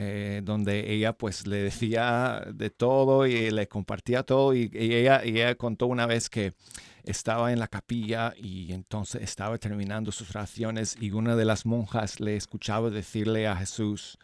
eh, 0.00 0.42
donde 0.44 0.92
ella 0.92 1.12
pues 1.12 1.48
le 1.48 1.56
decía 1.56 2.46
de 2.54 2.70
todo 2.70 3.26
y 3.26 3.50
le 3.50 3.66
compartía 3.66 4.22
todo 4.22 4.54
y, 4.54 4.70
ella, 4.72 5.24
y 5.24 5.30
ella 5.30 5.56
contó 5.56 5.88
una 5.88 6.06
vez 6.06 6.30
que 6.30 6.54
estaba 7.02 7.52
en 7.52 7.58
la 7.58 7.66
capilla 7.66 8.32
y 8.36 8.72
entonces 8.72 9.22
estaba 9.22 9.58
terminando 9.58 10.12
sus 10.12 10.30
oraciones 10.30 10.96
y 11.00 11.10
una 11.10 11.34
de 11.34 11.44
las 11.44 11.66
monjas 11.66 12.20
le 12.20 12.36
escuchaba 12.36 12.90
decirle 12.90 13.48
a 13.48 13.56
Jesús, 13.56 14.18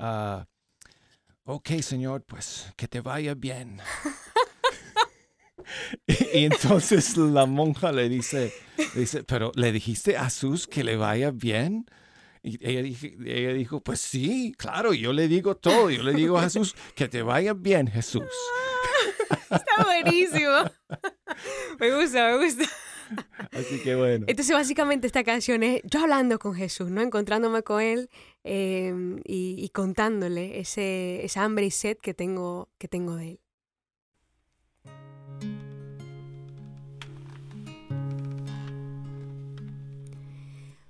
ah, 0.00 0.48
ok 1.44 1.70
Señor, 1.80 2.24
pues 2.24 2.72
que 2.74 2.88
te 2.88 3.00
vaya 3.00 3.34
bien. 3.34 3.78
Y, 6.08 6.14
y 6.40 6.44
entonces 6.44 7.16
la 7.16 7.46
monja 7.46 7.92
le 7.92 8.08
dice, 8.08 8.52
le 8.96 9.00
dice, 9.02 9.22
pero 9.22 9.52
¿le 9.54 9.70
dijiste 9.70 10.16
a 10.16 10.24
Jesús 10.24 10.66
que 10.66 10.82
le 10.82 10.96
vaya 10.96 11.30
bien? 11.30 11.86
Y 12.46 12.58
ella, 12.60 12.82
dije- 12.82 13.16
ella 13.24 13.54
dijo, 13.54 13.80
pues 13.80 14.00
sí, 14.02 14.52
claro, 14.58 14.92
yo 14.92 15.14
le 15.14 15.28
digo 15.28 15.56
todo, 15.56 15.88
yo 15.88 16.02
le 16.02 16.12
digo 16.12 16.36
a 16.38 16.42
Jesús, 16.44 16.76
que 16.94 17.08
te 17.08 17.22
vaya 17.22 17.54
bien, 17.54 17.88
Jesús. 17.88 18.22
Está 19.50 19.82
buenísimo. 19.84 20.52
me 21.80 21.94
gusta, 21.96 22.36
me 22.36 22.44
gusta. 22.44 22.64
Así 23.52 23.80
que 23.82 23.94
bueno. 23.94 24.26
Entonces, 24.28 24.54
básicamente, 24.54 25.06
esta 25.06 25.24
canción 25.24 25.62
es 25.62 25.80
yo 25.84 26.00
hablando 26.00 26.38
con 26.38 26.54
Jesús, 26.54 26.90
¿no? 26.90 27.00
Encontrándome 27.00 27.62
con 27.62 27.80
Él 27.80 28.10
eh, 28.44 28.92
y, 29.24 29.56
y 29.58 29.68
contándole 29.70 30.60
ese, 30.60 31.24
esa 31.24 31.44
hambre 31.44 31.64
y 31.66 31.70
sed 31.70 31.96
que 31.96 32.12
tengo, 32.14 32.68
que 32.78 32.88
tengo 32.88 33.16
de 33.16 33.30
Él. 33.32 33.40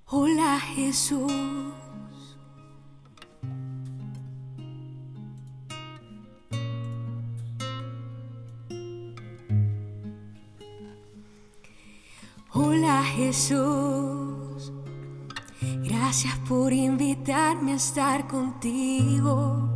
Hola 0.07 0.59
Jesús. 0.59 1.31
Hola 12.53 13.03
Jesús. 13.03 14.71
Gracias 15.83 16.37
por 16.47 16.71
invitarme 16.71 17.71
a 17.71 17.75
estar 17.77 18.27
contigo. 18.27 19.67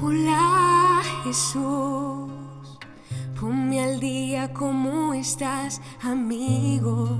Hola 0.00 1.02
Jesús. 1.22 2.15
Ponme 3.40 3.84
al 3.84 4.00
día 4.00 4.52
cómo 4.54 5.12
estás, 5.12 5.82
amigo. 6.00 7.18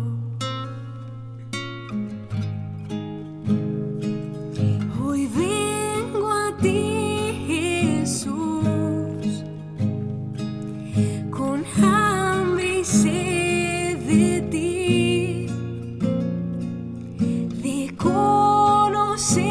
Hoy 5.05 5.27
vengo 5.27 6.31
a 6.31 6.57
ti, 6.57 7.45
Jesús, 7.47 9.45
con 11.31 11.63
hambre 11.85 12.79
y 12.81 12.85
sed 12.85 13.99
de 13.99 14.41
ti, 14.51 15.47
de 17.63 17.95
conocerte 17.99 19.46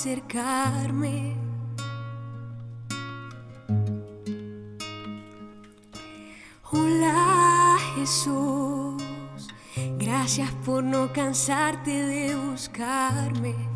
acercarme. 0.00 1.36
Hola 6.72 7.76
Jesús, 7.96 9.02
gracias 9.98 10.50
por 10.64 10.82
no 10.82 11.12
cansarte 11.12 11.90
de 11.90 12.34
buscarme. 12.34 13.69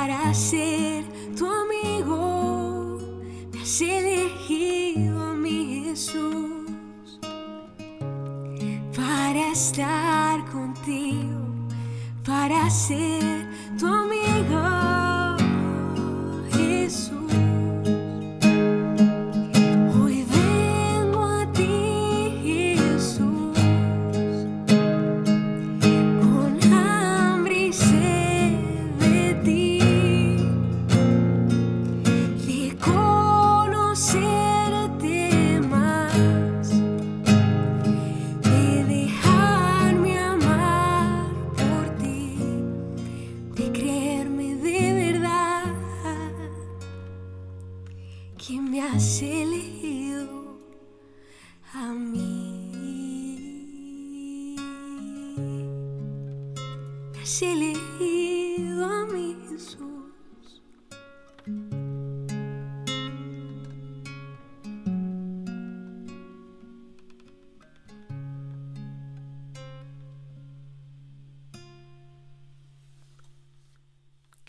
Para 0.00 0.32
ser 0.32 1.04
tu 1.36 1.46
amigo. 1.46 2.98
Me 3.52 3.60
has 3.60 3.80
elegido 3.82 5.34
mí, 5.34 5.84
Jesús 5.84 7.20
para 8.96 9.52
estar 9.52 10.42
contigo, 10.50 11.44
para 12.24 12.70
ser 12.70 13.46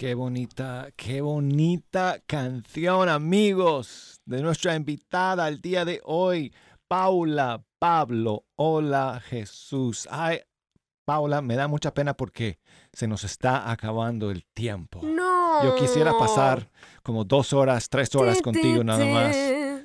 Qué 0.01 0.15
bonita, 0.15 0.89
qué 0.95 1.21
bonita 1.21 2.17
canción, 2.25 3.07
amigos, 3.07 4.19
de 4.25 4.41
nuestra 4.41 4.75
invitada 4.75 5.45
al 5.45 5.61
día 5.61 5.85
de 5.85 6.01
hoy, 6.03 6.51
Paula 6.87 7.63
Pablo. 7.77 8.45
Hola 8.55 9.21
Jesús. 9.23 10.07
Ay, 10.09 10.39
Paula, 11.05 11.43
me 11.43 11.55
da 11.55 11.67
mucha 11.67 11.93
pena 11.93 12.15
porque 12.15 12.57
se 12.91 13.07
nos 13.07 13.23
está 13.23 13.69
acabando 13.69 14.31
el 14.31 14.43
tiempo. 14.43 15.01
No. 15.03 15.63
Yo 15.63 15.75
quisiera 15.75 16.17
pasar 16.17 16.71
como 17.03 17.23
dos 17.23 17.53
horas, 17.53 17.87
tres 17.87 18.15
horas 18.15 18.37
Te, 18.37 18.41
contigo 18.41 18.79
te, 18.79 18.83
nada 18.85 19.05
más, 19.05 19.35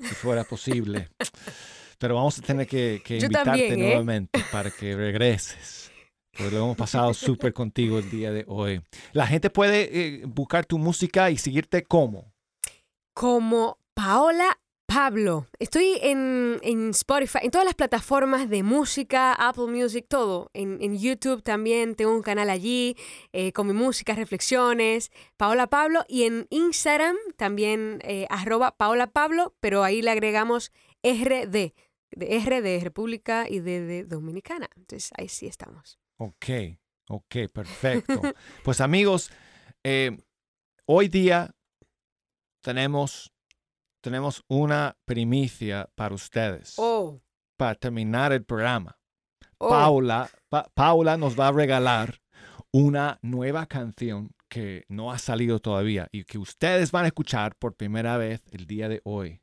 si 0.01 0.14
fuera 0.14 0.45
posible. 0.45 1.11
Pero 1.99 2.14
vamos 2.14 2.39
a 2.39 2.41
tener 2.41 2.67
que, 2.67 3.03
invitarte 3.07 3.45
también, 3.45 3.73
¿eh? 3.75 3.77
nuevamente 3.89 4.43
para 4.51 4.71
que 4.71 4.97
regreses. 4.97 5.93
Porque 6.37 6.55
lo 6.55 6.64
hemos 6.64 6.76
pasado 6.76 7.14
súper 7.14 7.53
contigo 7.53 7.99
el 7.99 8.11
día 8.11 8.30
de 8.30 8.45
hoy. 8.47 8.82
La 9.12 9.26
gente 9.26 9.49
puede 9.49 9.89
eh, 9.93 10.22
buscar 10.26 10.66
tu 10.66 10.78
música 10.78 11.30
y 11.30 11.39
seguirte 11.39 11.82
como. 11.82 12.32
Como 13.14 13.78
Paola 13.95 14.59
Pablo. 14.87 15.47
Estoy 15.59 15.99
en, 16.03 16.59
en 16.62 16.91
Spotify, 16.91 17.39
en 17.43 17.51
todas 17.51 17.64
las 17.64 17.74
plataformas 17.74 18.49
de 18.49 18.62
música, 18.62 19.32
Apple 19.32 19.66
Music, 19.66 20.07
todo. 20.09 20.51
En, 20.55 20.78
en 20.80 20.99
YouTube 20.99 21.43
también 21.43 21.97
tengo 21.97 22.14
un 22.14 22.22
canal 22.22 22.51
allí 22.51 22.97
eh, 23.32 23.53
con 23.53 23.66
mi 23.66 23.72
música, 23.72 24.14
reflexiones. 24.14 25.11
Paola 25.37 25.66
Pablo. 25.66 26.05
Y 26.09 26.24
en 26.24 26.47
Instagram 26.51 27.16
también 27.37 27.99
eh, 28.05 28.26
arroba 28.30 28.76
Paola 28.76 29.07
Pablo, 29.07 29.55
pero 29.61 29.82
ahí 29.82 30.03
le 30.03 30.11
agregamos 30.11 30.72
RD. 31.03 31.72
De 32.12 32.37
R 32.37 32.62
de 32.62 32.80
República 32.80 33.47
y 33.49 33.61
D 33.61 33.80
de 33.80 34.05
Dominicana. 34.05 34.70
Entonces 34.76 35.11
ahí 35.18 35.28
sí 35.28 35.47
estamos. 35.47 35.99
Ok, 36.19 36.47
ok, 37.09 37.37
perfecto. 37.53 38.21
Pues 38.64 38.81
amigos, 38.81 39.31
eh, 39.85 40.17
hoy 40.87 41.09
día 41.09 41.55
tenemos, 42.62 43.33
tenemos 44.03 44.43
una 44.49 44.97
primicia 45.05 45.89
para 45.95 46.14
ustedes, 46.14 46.75
Oh. 46.79 47.21
para 47.59 47.75
terminar 47.75 48.33
el 48.33 48.45
programa. 48.45 48.99
Oh. 49.59 49.69
Paula, 49.71 50.31
Pa- 50.49 50.69
Paula 50.75 51.17
nos 51.17 51.39
va 51.39 51.49
a 51.49 51.53
regalar 51.53 52.21
una 52.73 53.19
nueva 53.23 53.67
canción 53.67 54.31
que 54.49 54.85
no 54.89 55.11
ha 55.12 55.19
salido 55.19 55.59
todavía 55.61 56.09
y 56.12 56.25
que 56.25 56.39
ustedes 56.39 56.93
van 56.93 57.05
a 57.05 57.09
escuchar 57.09 57.57
por 57.57 57.75
primera 57.75 58.17
vez 58.17 58.43
el 58.53 58.67
día 58.67 58.89
de 58.89 59.01
hoy 59.05 59.41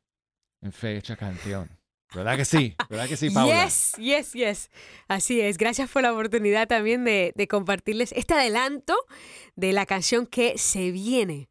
en 0.62 0.72
Fecha 0.72 1.16
Canción. 1.16 1.68
¿Verdad 2.14 2.36
que 2.36 2.44
sí? 2.44 2.76
¿Verdad 2.88 3.08
que 3.08 3.16
sí, 3.16 3.30
Paula? 3.30 3.64
Yes, 3.64 3.92
yes, 3.98 4.32
yes. 4.32 4.70
Así 5.08 5.40
es. 5.40 5.58
Gracias 5.58 5.90
por 5.90 6.02
la 6.02 6.12
oportunidad 6.12 6.68
también 6.68 7.04
de, 7.04 7.32
de 7.34 7.48
compartirles 7.48 8.12
este 8.12 8.34
adelanto 8.34 8.94
de 9.56 9.72
la 9.72 9.84
canción 9.86 10.26
que 10.26 10.56
se 10.58 10.90
viene. 10.92 11.48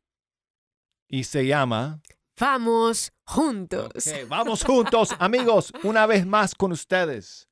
Y 1.10 1.26
se 1.26 1.46
llama... 1.46 2.02
Vamos 2.40 3.14
juntos. 3.26 3.92
Ok, 3.96 4.28
vamos 4.28 4.64
juntos, 4.64 5.10
amigos, 5.20 5.72
una 5.84 6.08
vez 6.08 6.26
más 6.26 6.56
con 6.56 6.72
ustedes. 6.72 7.48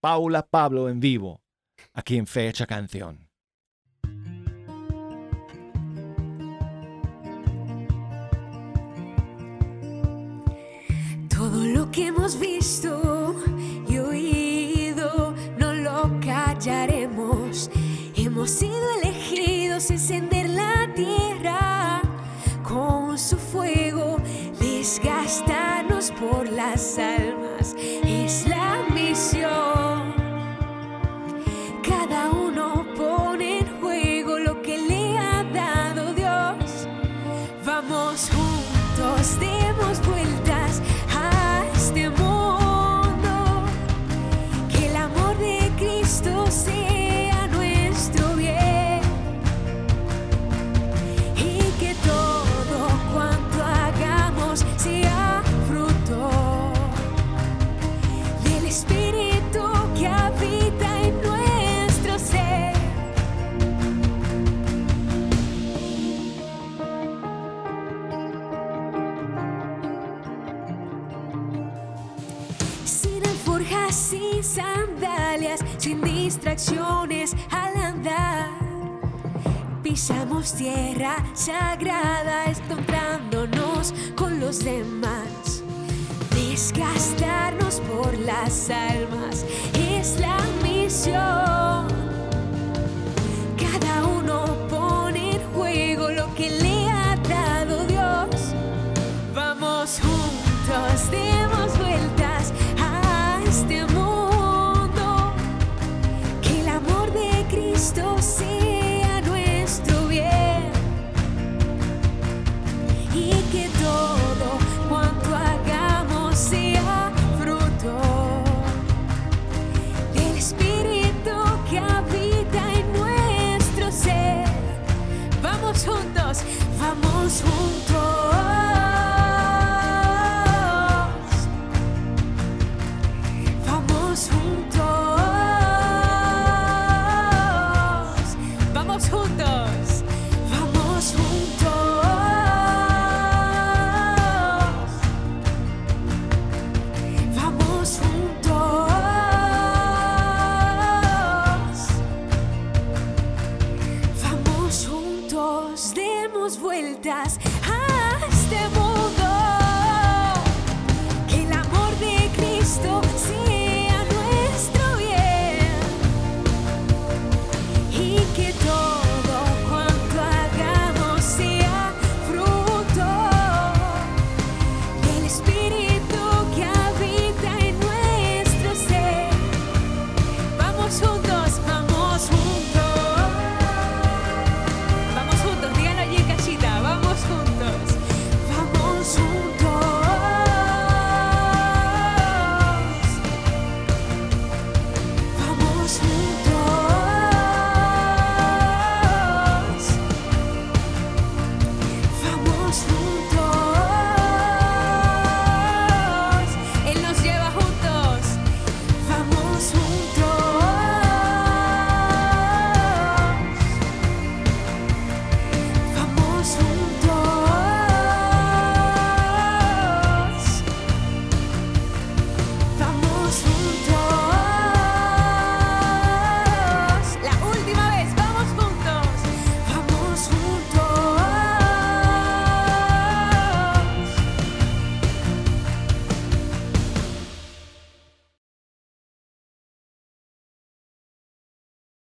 Paula 0.00 0.44
Pablo 0.44 0.88
en 0.88 0.98
vivo, 0.98 1.44
aquí 1.92 2.16
en 2.16 2.26
Fecha 2.26 2.66
Canción. 2.66 3.25
Todo 11.36 11.66
lo 11.66 11.90
que 11.90 12.06
hemos 12.06 12.38
visto 12.40 13.34
y 13.86 13.98
oído 13.98 15.34
no 15.58 15.74
lo 15.74 16.10
callaremos. 16.24 17.70
Hemos 18.16 18.50
sido 18.50 18.74
elegidos 19.02 19.90
a 19.90 19.92
encender 19.92 20.48
la 20.48 20.88
tierra 20.94 22.00
con 22.62 23.18
su 23.18 23.36
fuego, 23.36 24.16
desgastarnos 24.58 26.10
por 26.12 26.48
las 26.48 26.96
almas. 26.96 27.76
Es 27.78 28.48
la 28.48 28.86